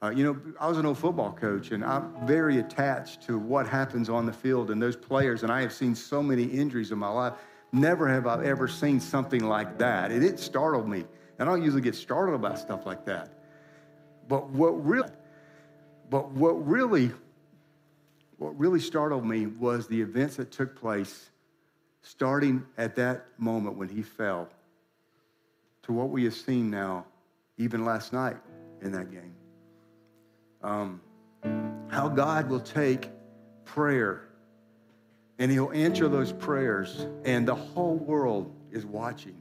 uh, 0.00 0.10
you 0.10 0.24
know, 0.24 0.40
I 0.60 0.68
was 0.68 0.78
an 0.78 0.86
old 0.86 0.98
football 0.98 1.32
coach, 1.32 1.72
and 1.72 1.84
I'm 1.84 2.14
very 2.24 2.58
attached 2.58 3.22
to 3.22 3.36
what 3.36 3.66
happens 3.66 4.08
on 4.08 4.26
the 4.26 4.32
field 4.32 4.70
and 4.70 4.80
those 4.80 4.96
players. 4.96 5.42
And 5.42 5.50
I 5.50 5.60
have 5.60 5.72
seen 5.72 5.94
so 5.94 6.22
many 6.22 6.44
injuries 6.44 6.92
in 6.92 6.98
my 6.98 7.08
life. 7.08 7.32
Never 7.72 8.08
have 8.08 8.26
I 8.26 8.44
ever 8.44 8.68
seen 8.68 9.00
something 9.00 9.44
like 9.44 9.76
that. 9.78 10.12
And 10.12 10.24
it 10.24 10.38
startled 10.38 10.88
me. 10.88 11.04
And 11.38 11.48
I 11.48 11.52
don't 11.52 11.64
usually 11.64 11.82
get 11.82 11.96
startled 11.96 12.38
about 12.38 12.58
stuff 12.60 12.86
like 12.86 13.04
that. 13.06 13.32
But 14.28 14.48
what 14.50 14.84
really, 14.84 15.08
but 16.10 16.30
what 16.30 16.52
really, 16.66 17.10
what 18.36 18.56
really 18.58 18.80
startled 18.80 19.26
me 19.26 19.46
was 19.46 19.88
the 19.88 20.00
events 20.00 20.36
that 20.36 20.52
took 20.52 20.76
place, 20.76 21.30
starting 22.02 22.64
at 22.76 22.94
that 22.96 23.26
moment 23.36 23.76
when 23.76 23.88
he 23.88 24.02
fell, 24.02 24.48
to 25.82 25.92
what 25.92 26.10
we 26.10 26.22
have 26.24 26.34
seen 26.34 26.70
now, 26.70 27.04
even 27.56 27.84
last 27.84 28.12
night 28.12 28.36
in 28.80 28.92
that 28.92 29.10
game 29.10 29.34
um, 30.62 31.00
how 31.88 32.08
God 32.08 32.48
will 32.48 32.60
take 32.60 33.10
prayer 33.64 34.28
and 35.38 35.50
He'll 35.50 35.70
answer 35.72 36.08
those 36.08 36.32
prayers, 36.32 37.06
and 37.24 37.46
the 37.46 37.54
whole 37.54 37.94
world 37.94 38.52
is 38.72 38.84
watching. 38.84 39.36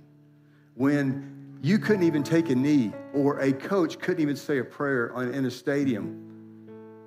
When 0.75 1.57
you 1.61 1.79
couldn't 1.79 2.03
even 2.03 2.21
take 2.23 2.49
a 2.49 2.55
knee, 2.55 2.93
or 3.13 3.39
a 3.39 3.51
coach 3.51 3.97
couldn't 3.99 4.21
even 4.21 4.35
say 4.35 4.59
a 4.59 4.63
prayer 4.63 5.11
on, 5.15 5.33
in 5.33 5.45
a 5.45 5.51
stadium, 5.51 6.23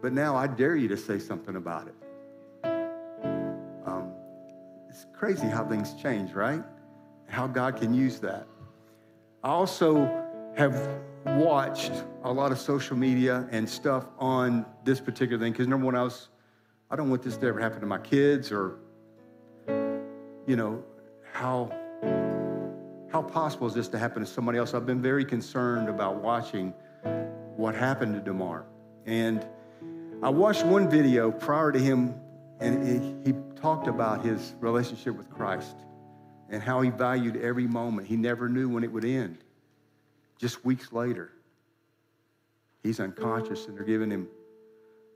but 0.02 0.12
now 0.12 0.34
I 0.34 0.48
dare 0.48 0.74
you 0.74 0.88
to 0.88 0.96
say 0.96 1.18
something 1.18 1.54
about 1.54 1.86
it. 1.86 1.94
Um, 3.86 4.12
it's 4.88 5.06
crazy 5.12 5.46
how 5.46 5.64
things 5.64 5.94
change, 5.94 6.32
right? 6.32 6.64
How 7.28 7.46
God 7.46 7.76
can 7.76 7.94
use 7.94 8.18
that. 8.20 8.46
I 9.44 9.50
also 9.50 10.04
have 10.56 10.74
watched 11.24 11.92
a 12.24 12.32
lot 12.32 12.52
of 12.52 12.58
social 12.58 12.96
media 12.96 13.46
and 13.50 13.68
stuff 13.68 14.06
on 14.18 14.64
this 14.84 15.00
particular 15.00 15.42
thing 15.42 15.52
because 15.52 15.68
number 15.68 15.86
one, 15.86 15.94
I 15.94 16.02
was, 16.02 16.28
I 16.90 16.96
don't 16.96 17.10
want 17.10 17.22
this 17.22 17.36
to 17.36 17.46
ever 17.46 17.60
happen 17.60 17.80
to 17.80 17.86
my 17.86 17.98
kids 17.98 18.50
or, 18.50 18.78
you 20.46 20.56
know, 20.56 20.82
how 21.32 21.72
how 23.10 23.22
possible 23.22 23.66
is 23.66 23.74
this 23.74 23.88
to 23.88 23.98
happen 23.98 24.22
to 24.22 24.28
somebody 24.28 24.58
else? 24.58 24.72
I've 24.72 24.86
been 24.86 25.02
very 25.02 25.24
concerned 25.24 25.88
about 25.88 26.22
watching 26.22 26.72
what 27.56 27.74
happened 27.74 28.14
to 28.14 28.20
Damar, 28.20 28.64
and 29.04 29.44
I 30.22 30.28
watched 30.28 30.64
one 30.64 30.88
video 30.88 31.32
prior 31.32 31.72
to 31.72 31.78
him, 31.78 32.14
and 32.60 33.26
he 33.26 33.34
talked 33.60 33.88
about 33.88 34.24
his 34.24 34.54
relationship 34.60 35.16
with 35.16 35.28
Christ 35.28 35.76
and 36.50 36.62
how 36.62 36.80
he 36.82 36.90
valued 36.90 37.36
every 37.36 37.66
moment. 37.66 38.06
He 38.06 38.16
never 38.16 38.48
knew 38.48 38.68
when 38.68 38.84
it 38.84 38.92
would 38.92 39.04
end. 39.04 39.38
Just 40.40 40.64
weeks 40.64 40.90
later, 40.90 41.32
he's 42.82 42.98
unconscious 42.98 43.66
and 43.66 43.76
they're 43.76 43.84
giving 43.84 44.10
him, 44.10 44.26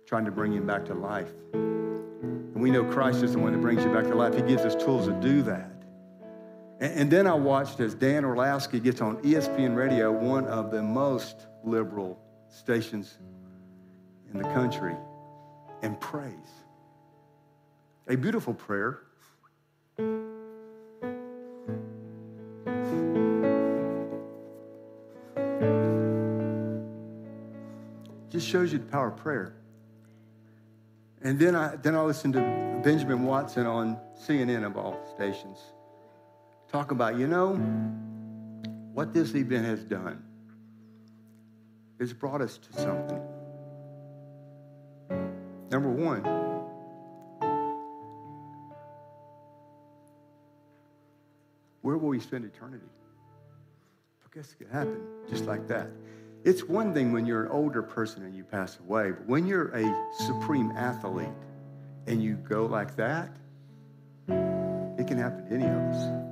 trying 0.05 0.27
to 0.27 0.31
bring 0.31 0.53
him 0.53 0.67
back 0.67 0.85
to 0.85 0.95
life. 0.95 1.33
And 1.55 2.61
we 2.61 2.71
know 2.71 2.85
Christ 2.85 3.23
is 3.23 3.33
the 3.33 3.39
one 3.39 3.53
that 3.53 3.63
brings 3.63 3.83
you 3.83 3.91
back 3.91 4.05
to 4.05 4.15
life. 4.15 4.35
He 4.35 4.43
gives 4.43 4.65
us 4.65 4.75
tools 4.75 5.07
to 5.07 5.15
do 5.15 5.41
that. 5.45 5.71
And, 6.79 6.93
and 7.01 7.11
then 7.11 7.27
I 7.27 7.33
watched 7.33 7.81
as 7.81 7.95
Dan 7.95 8.23
Orlovsky 8.23 8.81
gets 8.81 9.01
on 9.01 9.17
ESPN 9.23 9.75
Radio, 9.75 10.13
one 10.13 10.45
of 10.45 10.71
the 10.71 10.83
most 10.83 11.47
liberal 11.65 12.21
stations 12.51 13.17
in 14.31 14.43
the 14.43 14.49
country, 14.51 14.95
and 15.81 15.99
prays. 16.01 16.35
A 18.09 18.17
beautiful 18.17 18.53
prayer 18.53 19.01
just 28.45 28.53
shows 28.53 28.73
you 28.73 28.79
the 28.79 28.85
power 28.85 29.09
of 29.09 29.17
prayer. 29.17 29.55
And 31.23 31.39
then 31.39 31.57
I, 31.57 31.77
then 31.77 31.95
I 31.95 32.03
listened 32.03 32.35
to 32.35 32.41
Benjamin 32.85 33.25
Watson 33.25 33.67
on 33.67 33.99
CNN 34.21 34.67
of 34.67 34.77
all 34.77 35.01
stations 35.15 35.59
talk 36.71 36.91
about, 36.91 37.17
you 37.17 37.27
know, 37.27 37.55
what 38.93 39.15
this 39.15 39.35
event 39.35 39.65
has 39.65 39.85
done 39.85 40.23
is 42.01 42.13
brought 42.13 42.43
us 42.43 42.59
to 42.59 42.73
something. 42.83 43.23
Number 45.71 45.89
one, 45.89 46.23
where 51.81 51.97
will 51.97 52.09
we 52.09 52.19
spend 52.19 52.45
eternity? 52.45 52.85
I 54.25 54.37
guess 54.37 54.51
it 54.51 54.59
could 54.59 54.73
happen 54.73 55.01
just 55.31 55.45
like 55.45 55.69
that. 55.69 55.89
It's 56.45 56.63
one 56.63 56.93
thing 56.93 57.11
when 57.11 57.25
you're 57.25 57.45
an 57.45 57.51
older 57.51 57.83
person 57.83 58.23
and 58.23 58.37
you 58.37 58.45
pass 58.45 58.79
away, 58.79 59.13
but 59.13 59.27
when 59.27 59.47
you're 59.47 59.69
a 59.75 60.13
supreme 60.27 60.73
athlete 60.73 61.27
and 62.07 62.23
you 62.23 62.35
go 62.35 62.67
like 62.67 62.95
that, 62.97 63.31
it 64.29 65.09
can 65.09 65.17
happen 65.17 65.47
to 65.49 65.55
any 65.55 65.65
of 65.65 65.71
us. 65.71 66.31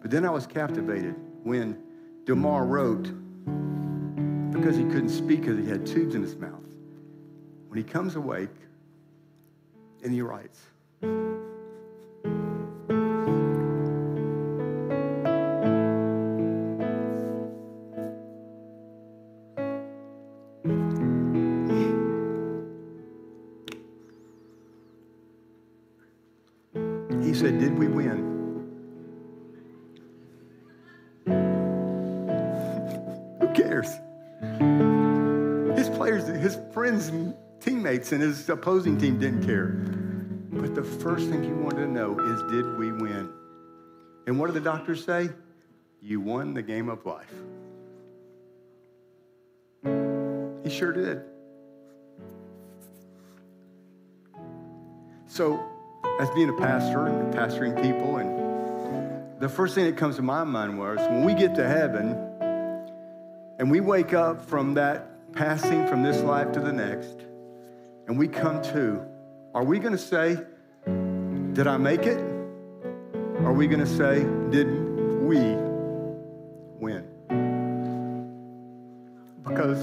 But 0.00 0.12
then 0.12 0.24
I 0.24 0.30
was 0.30 0.46
captivated 0.46 1.16
when 1.42 1.82
Damar 2.26 2.64
wrote, 2.64 3.10
because 4.52 4.76
he 4.76 4.84
couldn't 4.84 5.08
speak 5.08 5.40
because 5.40 5.58
he 5.58 5.68
had 5.68 5.84
tubes 5.84 6.14
in 6.14 6.22
his 6.22 6.36
mouth. 6.36 6.62
When 7.66 7.76
he 7.76 7.82
comes 7.82 8.14
awake 8.14 8.54
and 10.04 10.12
he 10.12 10.22
writes, 10.22 10.60
and 38.12 38.22
his 38.22 38.48
opposing 38.48 38.98
team 38.98 39.18
didn't 39.18 39.44
care. 39.44 39.66
But 40.52 40.74
the 40.74 40.82
first 40.82 41.28
thing 41.28 41.42
he 41.42 41.50
wanted 41.50 41.86
to 41.86 41.88
know 41.88 42.18
is 42.18 42.52
did 42.52 42.78
we 42.78 42.92
win? 42.92 43.30
And 44.26 44.38
what 44.38 44.46
did 44.46 44.54
the 44.54 44.60
doctors 44.60 45.04
say? 45.04 45.30
you 46.04 46.20
won 46.20 46.52
the 46.52 46.62
game 46.62 46.90
of 46.90 47.06
life. 47.06 47.32
He 50.62 50.70
sure 50.70 50.92
did. 50.92 51.22
So, 55.26 55.58
as 56.20 56.28
being 56.30 56.50
a 56.50 56.58
pastor 56.58 57.06
and 57.06 57.32
pastoring 57.32 57.82
people, 57.82 58.18
and 58.18 59.40
the 59.40 59.48
first 59.48 59.74
thing 59.74 59.86
that 59.86 59.96
comes 59.96 60.16
to 60.16 60.22
my 60.22 60.44
mind 60.44 60.78
was 60.78 60.98
when 61.08 61.24
we 61.24 61.32
get 61.34 61.54
to 61.54 61.66
heaven 61.66 62.12
and 63.58 63.70
we 63.70 63.80
wake 63.80 64.12
up 64.12 64.46
from 64.46 64.74
that 64.74 65.32
passing 65.32 65.86
from 65.86 66.02
this 66.02 66.20
life 66.22 66.52
to 66.52 66.60
the 66.60 66.72
next, 66.72 67.16
and 68.06 68.18
we 68.18 68.28
come 68.28 68.62
to, 68.62 69.02
are 69.54 69.64
we 69.64 69.78
going 69.78 69.92
to 69.92 69.98
say, 69.98 70.38
Did 71.52 71.66
I 71.66 71.76
make 71.76 72.02
it? 72.02 72.18
Are 73.40 73.52
we 73.52 73.66
going 73.66 73.80
to 73.80 73.86
say, 73.86 74.24
Did 74.50 74.66
we 75.20 75.38
win? 76.78 77.04
Because 79.42 79.78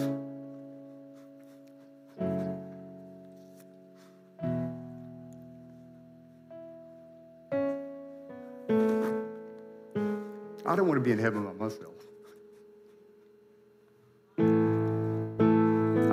I 10.65 10.75
don't 10.75 10.87
want 10.87 10.97
to 10.97 11.03
be 11.03 11.11
in 11.11 11.19
heaven 11.19 11.43
by 11.43 11.53
myself. 11.53 11.95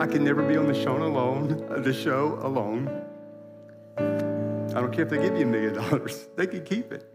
Can 0.09 0.25
never 0.25 0.43
be 0.43 0.57
on 0.57 0.67
the 0.67 0.75
show 0.75 0.97
alone, 0.97 1.83
the 1.83 1.93
show 1.93 2.39
alone. 2.43 2.89
I 3.99 4.81
don't 4.81 4.93
care 4.93 5.05
if 5.05 5.11
they 5.11 5.19
give 5.19 5.37
you 5.37 5.45
a 5.45 5.47
million 5.47 5.75
dollars, 5.83 6.29
they 6.37 6.47
can 6.47 6.65
keep 6.65 6.93
it. 6.93 7.13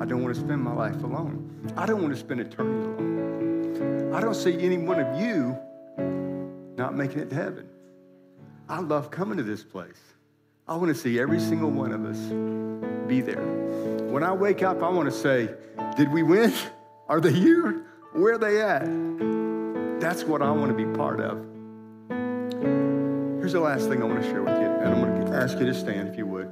I 0.00 0.04
don't 0.04 0.22
want 0.22 0.34
to 0.34 0.40
spend 0.40 0.62
my 0.62 0.72
life 0.72 1.02
alone. 1.02 1.72
I 1.76 1.86
don't 1.86 2.00
want 2.00 2.14
to 2.14 2.20
spend 2.20 2.40
eternity 2.40 2.86
alone. 2.86 4.14
I 4.14 4.20
don't 4.20 4.34
see 4.34 4.58
any 4.60 4.78
one 4.78 5.00
of 5.00 5.20
you 5.20 5.58
not 6.76 6.94
making 6.94 7.18
it 7.18 7.30
to 7.30 7.36
heaven. 7.36 7.68
I 8.68 8.80
love 8.80 9.10
coming 9.10 9.38
to 9.38 9.42
this 9.42 9.64
place. 9.64 10.00
I 10.68 10.76
want 10.76 10.88
to 10.88 10.94
see 10.94 11.18
every 11.18 11.40
single 11.40 11.70
one 11.70 11.92
of 11.92 12.04
us 12.04 12.18
be 13.08 13.20
there. 13.20 13.42
When 14.10 14.22
I 14.22 14.32
wake 14.32 14.62
up, 14.62 14.82
I 14.82 14.88
want 14.88 15.10
to 15.10 15.16
say, 15.16 15.50
Did 15.96 16.12
we 16.12 16.22
win? 16.22 16.52
Are 17.08 17.20
they 17.20 17.32
here? 17.32 17.86
Where 18.12 18.34
are 18.34 18.38
they 18.38 18.60
at? 18.60 19.37
That's 20.00 20.22
what 20.22 20.42
I 20.42 20.50
want 20.52 20.76
to 20.76 20.86
be 20.86 20.96
part 20.96 21.20
of. 21.20 21.44
Here's 23.40 23.52
the 23.52 23.58
last 23.58 23.88
thing 23.88 24.00
I 24.00 24.04
want 24.06 24.22
to 24.22 24.28
share 24.28 24.42
with 24.44 24.56
you, 24.60 24.66
and 24.66 24.94
I'm 24.94 25.00
going 25.00 25.26
to 25.26 25.36
ask 25.36 25.58
you 25.58 25.66
to 25.66 25.74
stand 25.74 26.08
if 26.08 26.16
you 26.16 26.24
would. 26.24 26.48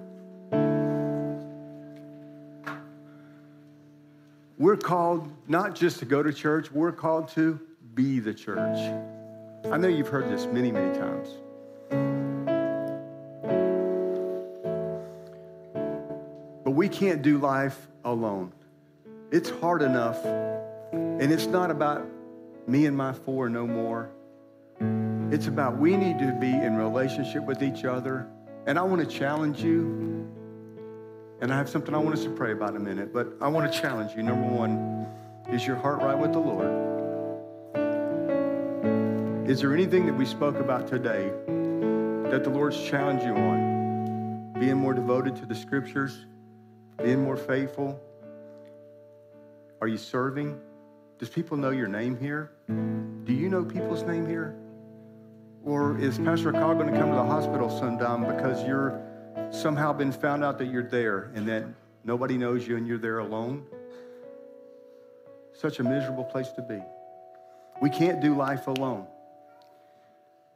We're 4.59 4.77
called 4.77 5.31
not 5.47 5.77
just 5.77 6.01
to 6.01 6.05
go 6.05 6.25
to 6.25 6.33
church, 6.33 6.73
we're 6.73 6.91
called 6.91 7.29
to 7.35 7.61
be 7.95 8.19
the 8.19 8.35
church. 8.35 8.79
I 9.71 9.77
know 9.77 9.87
you've 9.87 10.09
heard 10.09 10.29
this 10.29 10.47
many, 10.47 10.73
many 10.73 10.99
times. 10.99 11.29
But 16.65 16.73
we 16.73 16.89
can't 16.89 17.23
do 17.23 17.39
life 17.39 17.87
alone. 18.05 18.53
It's 19.31 19.51
hard 19.51 19.83
enough, 19.83 20.25
and 20.25 21.33
it's 21.33 21.47
not 21.47 21.71
about 21.71 22.09
me 22.67 22.87
and 22.87 22.97
my 22.97 23.13
four 23.13 23.49
no 23.49 23.67
more. 23.67 24.11
It's 25.31 25.47
about 25.47 25.79
we 25.79 25.97
need 25.97 26.19
to 26.19 26.33
be 26.41 26.51
in 26.51 26.77
relationship 26.77 27.45
with 27.45 27.63
each 27.63 27.85
other. 27.85 28.29
And 28.67 28.79
I 28.79 28.83
want 28.83 29.09
to 29.09 29.17
challenge 29.19 29.63
you. 29.63 30.29
And 31.41 31.53
I 31.53 31.57
have 31.57 31.69
something 31.69 31.95
I 31.95 31.99
want 31.99 32.17
us 32.17 32.25
to 32.25 32.31
pray 32.31 32.53
about 32.53 32.71
in 32.71 32.77
a 32.77 32.81
minute, 32.81 33.13
but 33.13 33.29
I 33.41 33.49
want 33.49 33.71
to 33.71 33.81
challenge 33.81 34.17
you. 34.17 34.23
Number 34.23 34.49
one, 34.49 35.07
is 35.53 35.67
your 35.67 35.77
heart 35.77 36.01
right 36.01 36.19
with 36.19 36.33
the 36.33 36.39
Lord? 36.39 36.87
Is 39.49 39.61
there 39.61 39.73
anything 39.73 40.07
that 40.07 40.15
we 40.15 40.27
spoke 40.27 40.57
about 40.57 40.89
today 40.89 41.31
that 42.31 42.43
the 42.43 42.51
Lord's 42.51 42.83
challenged 42.83 43.25
you 43.25 43.35
on? 43.35 44.53
Being 44.59 44.77
more 44.77 44.95
devoted 44.95 45.37
to 45.37 45.47
the 45.47 45.55
scriptures, 45.55 46.27
being 47.03 47.23
more 47.23 47.37
faithful? 47.37 48.01
Are 49.81 49.87
you 49.87 49.99
serving? 49.99 50.59
Does 51.19 51.29
people 51.29 51.57
know 51.57 51.71
your 51.71 51.87
name 51.87 52.19
here? 52.19 52.56
Do 52.69 53.33
you 53.33 53.49
know 53.49 53.65
people's 53.65 54.03
name 54.03 54.27
here? 54.27 54.57
Or 55.65 55.99
is 55.99 56.19
Pastor 56.19 56.53
Carl 56.53 56.75
going 56.75 56.93
to 56.93 56.99
come 56.99 57.11
to 57.11 57.17
the 57.17 57.25
hospital 57.25 57.71
sometime 57.71 58.25
because 58.25 58.67
you're 58.67 59.01
somehow 59.51 59.93
been 59.93 60.13
found 60.13 60.43
out 60.43 60.59
that 60.59 60.67
you're 60.67 60.89
there 60.89 61.31
and 61.35 61.49
that 61.49 61.65
nobody 62.05 62.37
knows 62.37 62.67
you 62.67 62.77
and 62.77 62.87
you're 62.87 62.99
there 62.99 63.21
alone? 63.21 63.65
Such 65.53 65.79
a 65.79 65.85
miserable 65.85 66.25
place 66.25 66.49
to 66.53 66.63
be. 66.63 66.81
We 67.81 67.91
can't 67.91 68.21
do 68.21 68.35
life 68.35 68.67
alone. 68.67 69.07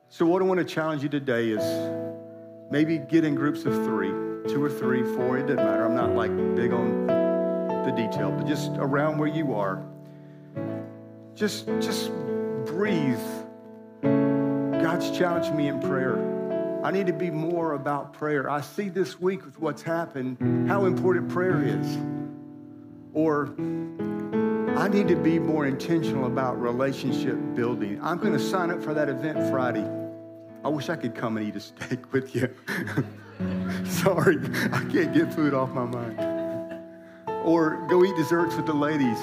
So, 0.08 0.26
what 0.26 0.42
I 0.42 0.44
want 0.44 0.58
to 0.58 0.64
challenge 0.64 1.02
you 1.04 1.08
today 1.08 1.50
is 1.50 1.62
maybe 2.70 2.98
get 2.98 3.24
in 3.24 3.36
groups 3.36 3.64
of 3.64 3.74
three, 3.84 4.10
two 4.48 4.62
or 4.62 4.70
three, 4.70 5.02
four, 5.14 5.38
it 5.38 5.42
doesn't 5.42 5.56
matter. 5.56 5.84
I'm 5.84 5.94
not 5.94 6.14
like 6.14 6.30
big 6.56 6.72
on 6.72 7.06
the 7.06 7.92
detail, 7.96 8.32
but 8.32 8.46
just 8.46 8.72
around 8.76 9.18
where 9.18 9.28
you 9.28 9.54
are 9.54 9.84
just, 11.40 11.66
just 11.80 12.10
breathe. 12.66 13.18
God's 14.02 15.10
challenged 15.10 15.54
me 15.54 15.68
in 15.68 15.80
prayer. 15.80 16.18
I 16.84 16.90
need 16.90 17.06
to 17.06 17.14
be 17.14 17.30
more 17.30 17.72
about 17.72 18.12
prayer. 18.12 18.50
I 18.50 18.60
see 18.60 18.90
this 18.90 19.18
week 19.18 19.46
with 19.46 19.58
what's 19.58 19.80
happened 19.80 20.68
how 20.68 20.84
important 20.84 21.30
prayer 21.30 21.64
is. 21.64 21.96
Or 23.14 23.54
I 24.76 24.88
need 24.88 25.08
to 25.08 25.16
be 25.16 25.38
more 25.38 25.64
intentional 25.64 26.26
about 26.26 26.60
relationship 26.60 27.38
building. 27.54 27.98
I'm 28.02 28.18
going 28.18 28.34
to 28.34 28.38
sign 28.38 28.70
up 28.70 28.82
for 28.82 28.92
that 28.92 29.08
event 29.08 29.38
Friday. 29.50 29.88
I 30.62 30.68
wish 30.68 30.90
I 30.90 30.96
could 30.96 31.14
come 31.14 31.38
and 31.38 31.48
eat 31.48 31.56
a 31.56 31.60
steak 31.60 32.12
with 32.12 32.34
you. 32.34 32.54
Sorry, 33.86 34.38
I 34.72 34.84
can't 34.92 35.14
get 35.14 35.32
food 35.32 35.54
off 35.54 35.70
my 35.70 35.86
mind. 35.86 36.20
Or 37.44 37.86
go 37.88 38.04
eat 38.04 38.14
desserts 38.16 38.56
with 38.56 38.66
the 38.66 38.74
ladies 38.74 39.18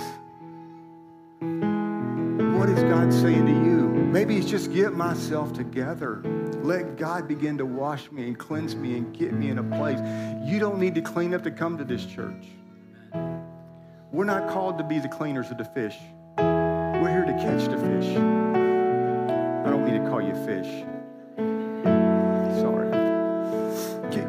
what 2.58 2.70
is 2.70 2.82
God 2.84 3.14
saying 3.14 3.46
to 3.46 3.52
you? 3.52 3.88
Maybe 3.88 4.36
it's 4.38 4.50
just 4.50 4.74
get 4.74 4.94
myself 4.94 5.54
together. 5.54 6.22
Let 6.64 6.98
God 6.98 7.28
begin 7.28 7.58
to 7.60 7.66
wash 7.66 8.12
me 8.12 8.24
and 8.28 8.38
cleanse 8.38 8.76
me 8.76 8.98
and 8.98 9.16
get 9.16 9.32
me 9.32 9.50
in 9.50 9.60
a 9.60 9.64
place. 9.64 10.00
You 10.44 10.58
don't 10.60 10.80
need 10.80 10.96
to 10.96 11.02
clean 11.02 11.36
up 11.36 11.44
to 11.44 11.52
come 11.52 11.78
to 11.78 11.84
this 11.84 12.04
church. 12.06 12.48
We're 14.12 14.26
not 14.26 14.50
called 14.50 14.80
to 14.80 14.84
be 14.84 14.98
the 14.98 15.08
cleaners 15.08 15.52
of 15.52 15.60
the 15.60 15.66
fish. 15.66 15.96
We're 16.38 17.12
here 17.12 17.26
to 17.26 17.34
catch 17.34 17.66
the 17.66 17.78
fish. 17.78 18.18
I 18.18 19.70
don't 19.70 19.86
mean 19.86 20.02
to 20.02 20.10
call 20.10 20.22
you 20.22 20.34
fish. 20.46 20.86
Sorry. 22.60 22.90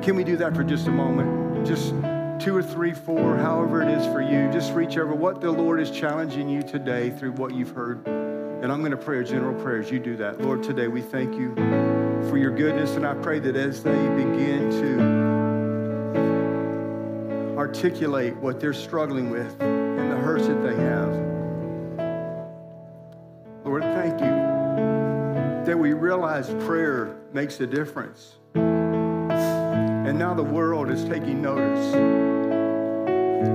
Can 0.03 0.17
we 0.17 0.25
do 0.25 0.37
that 0.37 0.55
for 0.55 0.65
just 0.65 0.87
a 0.87 0.91
moment? 0.91 1.67
Just 1.67 1.95
two 2.39 2.57
or 2.57 2.63
three, 2.63 2.95
four, 2.95 3.37
however 3.37 3.83
it 3.83 3.89
is 3.89 4.07
for 4.07 4.23
you, 4.23 4.49
just 4.53 4.73
reach 4.73 4.97
over 4.97 5.13
what 5.13 5.41
the 5.41 5.51
Lord 5.51 5.81
is 5.81 5.91
challenging 5.91 6.49
you 6.49 6.63
today 6.63 7.11
through 7.11 7.33
what 7.33 7.53
you've 7.53 7.71
heard. 7.71 8.07
And 8.07 8.71
I'm 8.71 8.79
going 8.79 8.93
to 8.93 8.97
pray 8.97 9.19
a 9.21 9.25
general 9.25 9.61
prayer 9.61 9.81
as 9.81 9.91
you 9.91 9.99
do 9.99 10.17
that. 10.19 10.41
Lord, 10.41 10.63
today 10.63 10.87
we 10.87 11.03
thank 11.03 11.35
you 11.35 11.53
for 12.29 12.37
your 12.37 12.53
goodness, 12.53 12.95
and 12.97 13.05
I 13.05 13.15
pray 13.15 13.41
that 13.41 13.57
as 13.57 13.83
they 13.83 14.09
begin 14.11 14.71
to 14.71 15.19
articulate 17.59 18.37
what 18.37 18.61
they're 18.61 18.73
struggling 18.73 19.31
with 19.31 19.61
and 19.61 20.13
the 20.13 20.17
hurts 20.17 20.47
that 20.47 20.63
they 20.63 20.77
have, 20.77 21.13
Lord, 23.65 23.83
thank 23.83 24.21
you 24.21 24.27
that 25.67 25.77
we 25.77 25.93
realize 25.93 26.49
prayer 26.65 27.17
makes 27.33 27.59
a 27.61 27.67
difference. 27.67 28.37
And 30.09 30.19
now 30.19 30.33
the 30.33 30.43
world 30.43 30.89
is 30.91 31.05
taking 31.05 31.43
notice. 31.43 31.95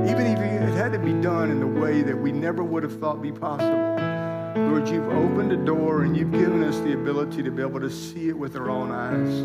Even 0.08 0.28
if 0.28 0.40
it 0.40 0.76
had 0.76 0.92
to 0.92 1.00
be 1.00 1.14
done 1.14 1.50
in 1.50 1.64
a 1.64 1.68
way 1.68 2.04
that 2.04 2.16
we 2.16 2.32
never 2.32 2.64
would 2.64 2.84
have 2.84 3.00
thought 3.00 3.24
be 3.24 3.32
possible. 3.32 3.96
Lord, 4.70 4.88
you've 4.88 5.10
opened 5.10 5.52
a 5.52 5.58
door 5.58 6.04
and 6.04 6.16
you've 6.16 6.32
given 6.32 6.64
us 6.64 6.78
the 6.82 6.94
ability 6.94 7.42
to 7.42 7.50
be 7.50 7.64
able 7.64 7.80
to 7.80 7.90
see 7.90 8.30
it 8.30 8.38
with 8.38 8.56
our 8.56 8.70
own 8.70 8.92
eyes. 8.92 9.42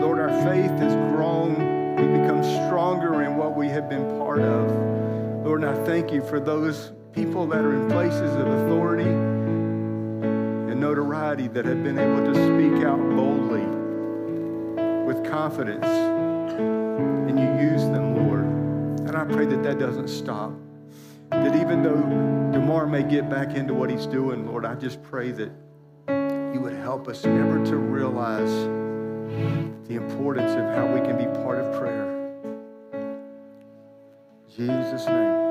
Lord, 0.00 0.18
our 0.18 0.30
faith 0.42 0.72
has 0.80 0.96
grown. 1.14 1.94
We've 1.94 2.22
become 2.22 2.42
stronger 2.42 3.22
in 3.22 3.36
what 3.36 3.56
we 3.56 3.68
have 3.68 3.88
been 3.88 4.18
part 4.18 4.40
of. 4.40 5.46
Lord, 5.46 5.62
and 5.62 5.78
I 5.78 5.84
thank 5.84 6.10
you 6.10 6.22
for 6.22 6.40
those 6.40 6.90
people 7.12 7.46
that 7.46 7.64
are 7.64 7.72
in 7.72 7.88
places 7.88 8.34
of 8.34 8.48
authority 8.48 9.08
and 9.08 10.80
notoriety 10.80 11.46
that 11.46 11.64
have 11.64 11.84
been 11.84 12.00
able 12.00 12.32
to 12.32 12.34
speak 12.34 12.84
out 12.84 12.98
boldly 13.14 13.73
with 15.14 15.30
confidence 15.30 15.86
and 15.86 17.38
you 17.38 17.70
use 17.70 17.82
them, 17.84 18.16
Lord. 18.16 18.44
And 19.08 19.16
I 19.16 19.24
pray 19.24 19.46
that 19.46 19.62
that 19.62 19.78
doesn't 19.78 20.08
stop. 20.08 20.52
That 21.30 21.54
even 21.56 21.82
though 21.82 22.02
Damar 22.52 22.86
may 22.86 23.02
get 23.02 23.28
back 23.28 23.54
into 23.56 23.74
what 23.74 23.90
he's 23.90 24.06
doing, 24.06 24.46
Lord, 24.46 24.64
I 24.64 24.74
just 24.74 25.02
pray 25.02 25.30
that 25.32 25.50
you 26.08 26.60
would 26.60 26.74
help 26.74 27.08
us 27.08 27.24
never 27.24 27.64
to 27.64 27.76
realize 27.76 28.52
the 29.88 29.96
importance 29.96 30.52
of 30.52 30.64
how 30.74 30.86
we 30.86 31.00
can 31.00 31.16
be 31.18 31.26
part 31.42 31.58
of 31.58 31.78
prayer. 31.78 32.04
In 34.44 34.56
Jesus' 34.56 35.06
name. 35.06 35.44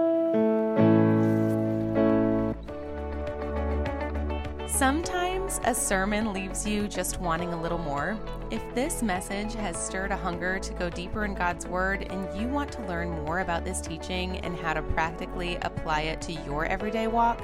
Sometimes 4.68 5.60
a 5.66 5.76
sermon 5.76 6.34
leaves 6.34 6.66
you 6.66 6.88
just 6.88 7.20
wanting 7.20 7.54
a 7.54 7.62
little 7.62 7.78
more. 7.78 8.18
If 8.54 8.76
this 8.76 9.02
message 9.02 9.56
has 9.56 9.76
stirred 9.76 10.12
a 10.12 10.16
hunger 10.16 10.60
to 10.60 10.74
go 10.76 10.88
deeper 10.88 11.26
in 11.26 11.34
God's 11.34 11.66
Word 11.66 12.06
and 12.12 12.40
you 12.40 12.48
want 12.48 12.72
to 12.74 12.86
learn 12.86 13.10
more 13.10 13.40
about 13.40 13.66
this 13.66 13.82
teaching 13.82 14.38
and 14.42 14.56
how 14.56 14.76
to 14.76 14.84
practically 14.84 15.56
apply 15.64 16.02
it 16.02 16.22
to 16.22 16.34
your 16.34 16.68
everyday 16.68 17.08
walk, 17.08 17.44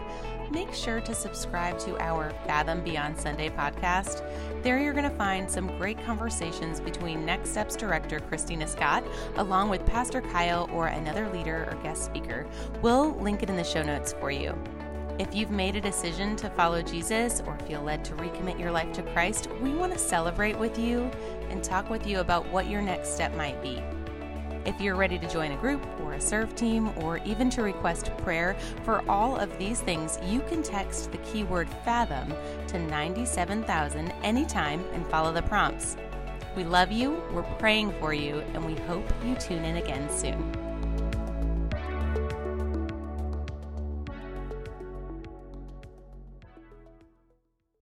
make 0.52 0.72
sure 0.72 1.02
to 1.02 1.16
subscribe 1.16 1.80
to 1.80 1.98
our 1.98 2.30
Fathom 2.46 2.84
Beyond 2.84 3.20
Sunday 3.20 3.50
podcast. 3.50 4.22
There 4.62 4.78
you're 4.78 4.94
going 4.94 5.10
to 5.10 5.18
find 5.18 5.50
some 5.50 5.76
great 5.80 5.98
conversations 6.06 6.80
between 6.80 7.26
Next 7.26 7.50
Steps 7.50 7.76
Director 7.76 8.20
Christina 8.20 8.68
Scott, 8.68 9.04
along 9.38 9.70
with 9.70 9.84
Pastor 9.88 10.22
Kyle 10.22 10.70
or 10.72 10.90
another 10.90 11.28
leader 11.30 11.68
or 11.72 11.82
guest 11.82 12.06
speaker. 12.06 12.46
We'll 12.84 13.16
link 13.16 13.42
it 13.42 13.50
in 13.50 13.56
the 13.56 13.64
show 13.64 13.82
notes 13.82 14.14
for 14.20 14.30
you. 14.30 14.56
If 15.20 15.36
you've 15.36 15.52
made 15.52 15.76
a 15.76 15.82
decision 15.82 16.38
to 16.38 16.50
follow 16.52 16.82
Jesus 16.82 17.44
or 17.46 17.60
feel 17.68 17.82
led 17.82 18.06
to 18.06 18.14
recommit 18.14 18.58
your 18.58 18.72
life 18.72 18.94
to 18.94 19.04
Christ, 19.04 19.50
we 19.62 19.74
want 19.74 19.92
to 19.92 20.00
celebrate 20.00 20.58
with 20.58 20.80
you 20.80 21.12
and 21.50 21.62
talk 21.62 21.90
with 21.90 22.08
you 22.08 22.22
about 22.22 22.48
what 22.54 22.70
your 22.70 22.82
next 22.82 23.16
step 23.16 23.36
might 23.36 23.62
be. 23.62 23.84
If 24.66 24.80
you're 24.80 24.96
ready 24.96 25.20
to 25.20 25.28
join 25.28 25.52
a 25.52 25.58
group 25.58 25.86
or 26.00 26.14
a 26.14 26.22
serve 26.22 26.56
team 26.56 26.94
or 27.00 27.18
even 27.26 27.50
to 27.50 27.64
request 27.64 28.16
prayer 28.20 28.56
for 28.86 29.04
all 29.12 29.36
of 29.36 29.58
these 29.60 29.82
things, 29.82 30.18
you 30.24 30.40
can 30.48 30.64
text 30.64 31.12
the 31.12 31.18
keyword 31.18 31.68
FATHOM 31.86 32.34
to 32.68 32.80
97000 32.80 34.14
anytime 34.24 34.82
and 34.94 35.06
follow 35.08 35.34
the 35.34 35.42
prompts. 35.42 35.98
We 36.56 36.64
love 36.64 36.94
you, 36.94 37.22
we're 37.34 37.44
praying 37.44 37.94
for 38.00 38.14
you, 38.14 38.40
and 38.54 38.66
we 38.66 38.76
hope 38.84 39.06
you 39.26 39.36
tune 39.36 39.66
in 39.66 39.76
again 39.76 40.10
soon. 40.10 40.49